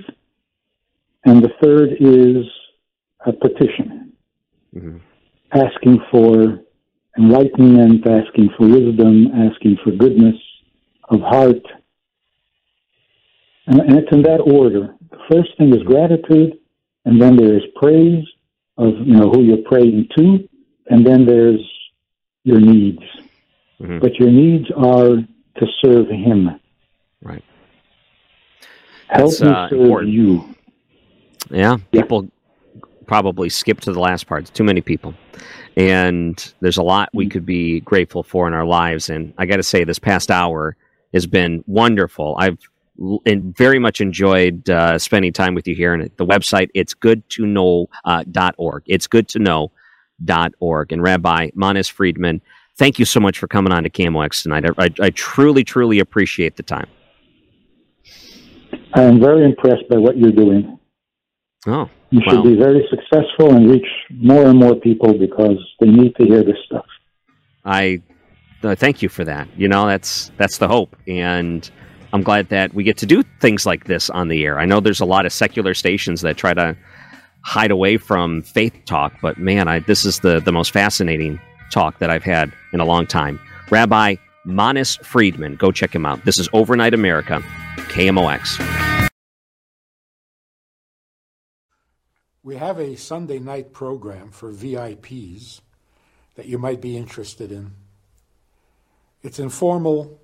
and 1.25 1.43
the 1.43 1.49
third 1.61 1.89
is 1.99 2.45
a 3.25 3.33
petition, 3.33 4.13
hmm 4.73 4.97
asking 5.51 5.99
for 6.11 6.59
enlightenment, 7.19 8.07
asking 8.07 8.49
for 8.57 8.67
wisdom, 8.67 9.27
asking 9.47 9.77
for 9.83 9.91
goodness 9.91 10.35
of 11.09 11.19
heart. 11.21 11.63
And, 13.67 13.79
and 13.81 13.93
it's 13.99 14.11
in 14.11 14.23
that 14.23 14.41
order. 14.41 14.95
The 15.11 15.17
first 15.31 15.49
thing 15.57 15.73
is 15.75 15.83
gratitude, 15.83 16.57
and 17.05 17.21
then 17.21 17.35
there 17.35 17.55
is 17.55 17.63
praise 17.75 18.23
of 18.77 18.93
you 19.05 19.15
know 19.17 19.29
who 19.29 19.43
you're 19.43 19.67
praying 19.67 20.07
to, 20.17 20.47
and 20.87 21.05
then 21.05 21.25
there's 21.25 21.61
your 22.43 22.59
needs. 22.59 23.03
hmm 23.79 23.99
But 23.99 24.15
your 24.15 24.31
needs 24.31 24.65
are 24.75 25.17
to 25.59 25.65
serve 25.83 26.07
Him. 26.07 26.59
Right. 27.21 27.43
Help 29.09 29.31
That's, 29.31 29.41
me 29.41 29.49
uh, 29.49 29.69
serve 29.69 29.81
important. 29.81 30.13
you. 30.13 30.55
Yeah. 31.51 31.77
people 31.91 32.27
probably 33.09 33.49
skip 33.49 33.81
to 33.81 33.91
the 33.91 33.99
last 33.99 34.27
part. 34.27 34.45
Too 34.53 34.63
many 34.63 34.81
people. 34.81 35.15
And 35.75 36.53
there's 36.59 36.77
a 36.77 36.83
lot 36.83 37.09
we 37.11 37.27
could 37.27 37.43
be 37.43 37.79
grateful 37.79 38.21
for 38.21 38.47
in 38.47 38.53
our 38.53 38.65
lives. 38.65 39.09
And 39.09 39.33
I 39.39 39.47
got 39.47 39.55
to 39.55 39.63
say, 39.63 39.83
this 39.83 39.97
past 39.97 40.29
hour 40.29 40.77
has 41.11 41.25
been 41.25 41.63
wonderful. 41.65 42.35
I've 42.39 42.59
and 43.25 43.57
very 43.57 43.79
much 43.79 43.99
enjoyed 43.99 44.69
uh, 44.69 44.99
spending 44.99 45.33
time 45.33 45.55
with 45.55 45.67
you 45.67 45.73
here. 45.73 45.93
And 45.95 46.11
the 46.17 46.25
website, 46.25 46.69
it's 46.75 46.93
good 46.93 47.27
to 47.29 47.47
know 47.47 47.87
uh, 48.05 48.25
dot 48.29 48.53
org. 48.59 48.83
It's 48.85 49.07
good 49.07 49.27
to 49.29 49.39
know 49.39 49.71
dot 50.23 50.51
org. 50.59 50.91
And 50.91 51.01
Rabbi 51.01 51.49
Manis 51.55 51.87
Friedman, 51.87 52.41
thank 52.77 52.99
you 52.99 53.05
so 53.05 53.19
much 53.19 53.39
for 53.39 53.47
coming 53.47 53.73
on 53.73 53.83
to 53.83 53.89
KMOX 53.89 54.43
tonight. 54.43 54.65
I, 54.65 54.85
I, 54.85 55.07
I 55.07 55.09
truly, 55.11 55.63
truly 55.63 55.97
appreciate 55.99 56.57
the 56.57 56.63
time. 56.63 56.87
I 58.93 59.01
am 59.01 59.19
very 59.19 59.45
impressed 59.45 59.89
by 59.89 59.97
what 59.97 60.17
you're 60.17 60.31
doing. 60.31 60.77
Oh, 61.65 61.89
You 62.11 62.21
should 62.27 62.43
be 62.43 62.55
very 62.55 62.87
successful 62.89 63.53
and 63.53 63.69
reach 63.69 63.87
more 64.09 64.47
and 64.47 64.59
more 64.59 64.75
people 64.75 65.17
because 65.17 65.57
they 65.79 65.87
need 65.87 66.15
to 66.15 66.25
hear 66.25 66.43
this 66.43 66.57
stuff. 66.65 66.85
I 67.65 68.01
uh, 68.63 68.75
thank 68.75 69.01
you 69.01 69.09
for 69.09 69.23
that. 69.23 69.47
You 69.55 69.67
know, 69.67 69.85
that's 69.85 70.31
that's 70.37 70.57
the 70.57 70.67
hope, 70.67 70.95
and 71.07 71.69
I'm 72.11 72.23
glad 72.23 72.49
that 72.49 72.73
we 72.73 72.83
get 72.83 72.97
to 72.97 73.05
do 73.05 73.23
things 73.39 73.65
like 73.65 73.85
this 73.85 74.09
on 74.09 74.27
the 74.27 74.43
air. 74.43 74.59
I 74.59 74.65
know 74.65 74.79
there's 74.79 75.01
a 75.01 75.05
lot 75.05 75.25
of 75.25 75.33
secular 75.33 75.73
stations 75.73 76.21
that 76.21 76.35
try 76.35 76.53
to 76.53 76.75
hide 77.43 77.71
away 77.71 77.97
from 77.97 78.41
faith 78.41 78.73
talk, 78.85 79.13
but 79.21 79.37
man, 79.37 79.67
I, 79.67 79.79
this 79.79 80.03
is 80.03 80.19
the 80.19 80.39
the 80.39 80.51
most 80.51 80.71
fascinating 80.71 81.39
talk 81.71 81.99
that 81.99 82.09
I've 82.09 82.23
had 82.23 82.51
in 82.73 82.79
a 82.79 82.85
long 82.85 83.05
time. 83.05 83.39
Rabbi 83.69 84.15
Manis 84.45 84.97
Friedman. 84.97 85.55
Go 85.55 85.71
check 85.71 85.93
him 85.93 86.05
out. 86.05 86.25
This 86.25 86.39
is 86.39 86.49
Overnight 86.53 86.95
America, 86.95 87.43
KMOX. 87.75 88.88
We 92.43 92.55
have 92.55 92.79
a 92.79 92.95
Sunday 92.95 93.39
night 93.39 93.73
program 93.73 94.31
for 94.31 94.51
VIPs 94.51 95.59
that 96.35 96.45
you 96.45 96.57
might 96.57 96.79
be 96.79 96.95
interested 96.95 97.51
in. 97.51 97.73
It's 99.21 99.39
informal, 99.39 100.21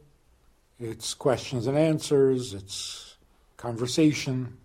it's 0.79 1.13
questions 1.13 1.67
and 1.67 1.77
answers, 1.77 2.53
it's 2.53 3.17
conversation. 3.57 4.57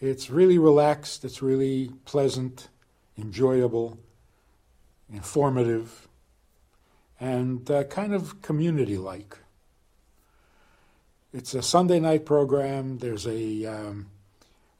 It's 0.00 0.30
really 0.30 0.58
relaxed, 0.58 1.24
it's 1.24 1.42
really 1.42 1.90
pleasant, 2.04 2.68
enjoyable, 3.16 3.98
informative 5.10 6.06
and 7.20 7.68
uh, 7.70 7.84
kind 7.84 8.14
of 8.14 8.42
community 8.42 8.96
like. 8.96 9.38
It's 11.32 11.54
a 11.54 11.62
Sunday 11.62 11.98
night 11.98 12.24
program. 12.24 12.98
There's 12.98 13.26
a 13.26 13.66
um, 13.66 14.06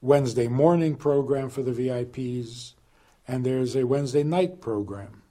Wednesday 0.01 0.47
morning 0.47 0.95
program 0.95 1.51
for 1.51 1.63
the 1.63 1.73
VIPs, 1.73 2.75
and 3.27 3.45
there's 3.45 3.75
a 3.75 3.87
Wednesday 3.87 4.23
night 4.23 4.61
program. 4.61 5.23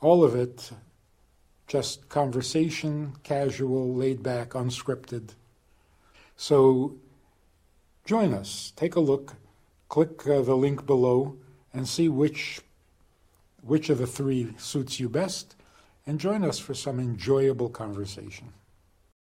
All 0.00 0.24
of 0.24 0.34
it 0.34 0.70
just 1.66 2.08
conversation, 2.08 3.14
casual, 3.22 3.94
laid 3.94 4.22
back, 4.22 4.50
unscripted. 4.50 5.30
So 6.36 6.96
join 8.04 8.34
us, 8.34 8.72
take 8.76 8.96
a 8.96 9.00
look, 9.00 9.34
click 9.88 10.26
uh, 10.26 10.42
the 10.42 10.56
link 10.56 10.86
below, 10.86 11.36
and 11.72 11.88
see 11.88 12.08
which 12.08 12.60
which 13.62 13.88
of 13.88 13.96
the 13.96 14.06
three 14.06 14.54
suits 14.58 15.00
you 15.00 15.08
best, 15.08 15.56
and 16.06 16.20
join 16.20 16.44
us 16.44 16.58
for 16.58 16.74
some 16.74 17.00
enjoyable 17.00 17.70
conversation. 17.70 18.52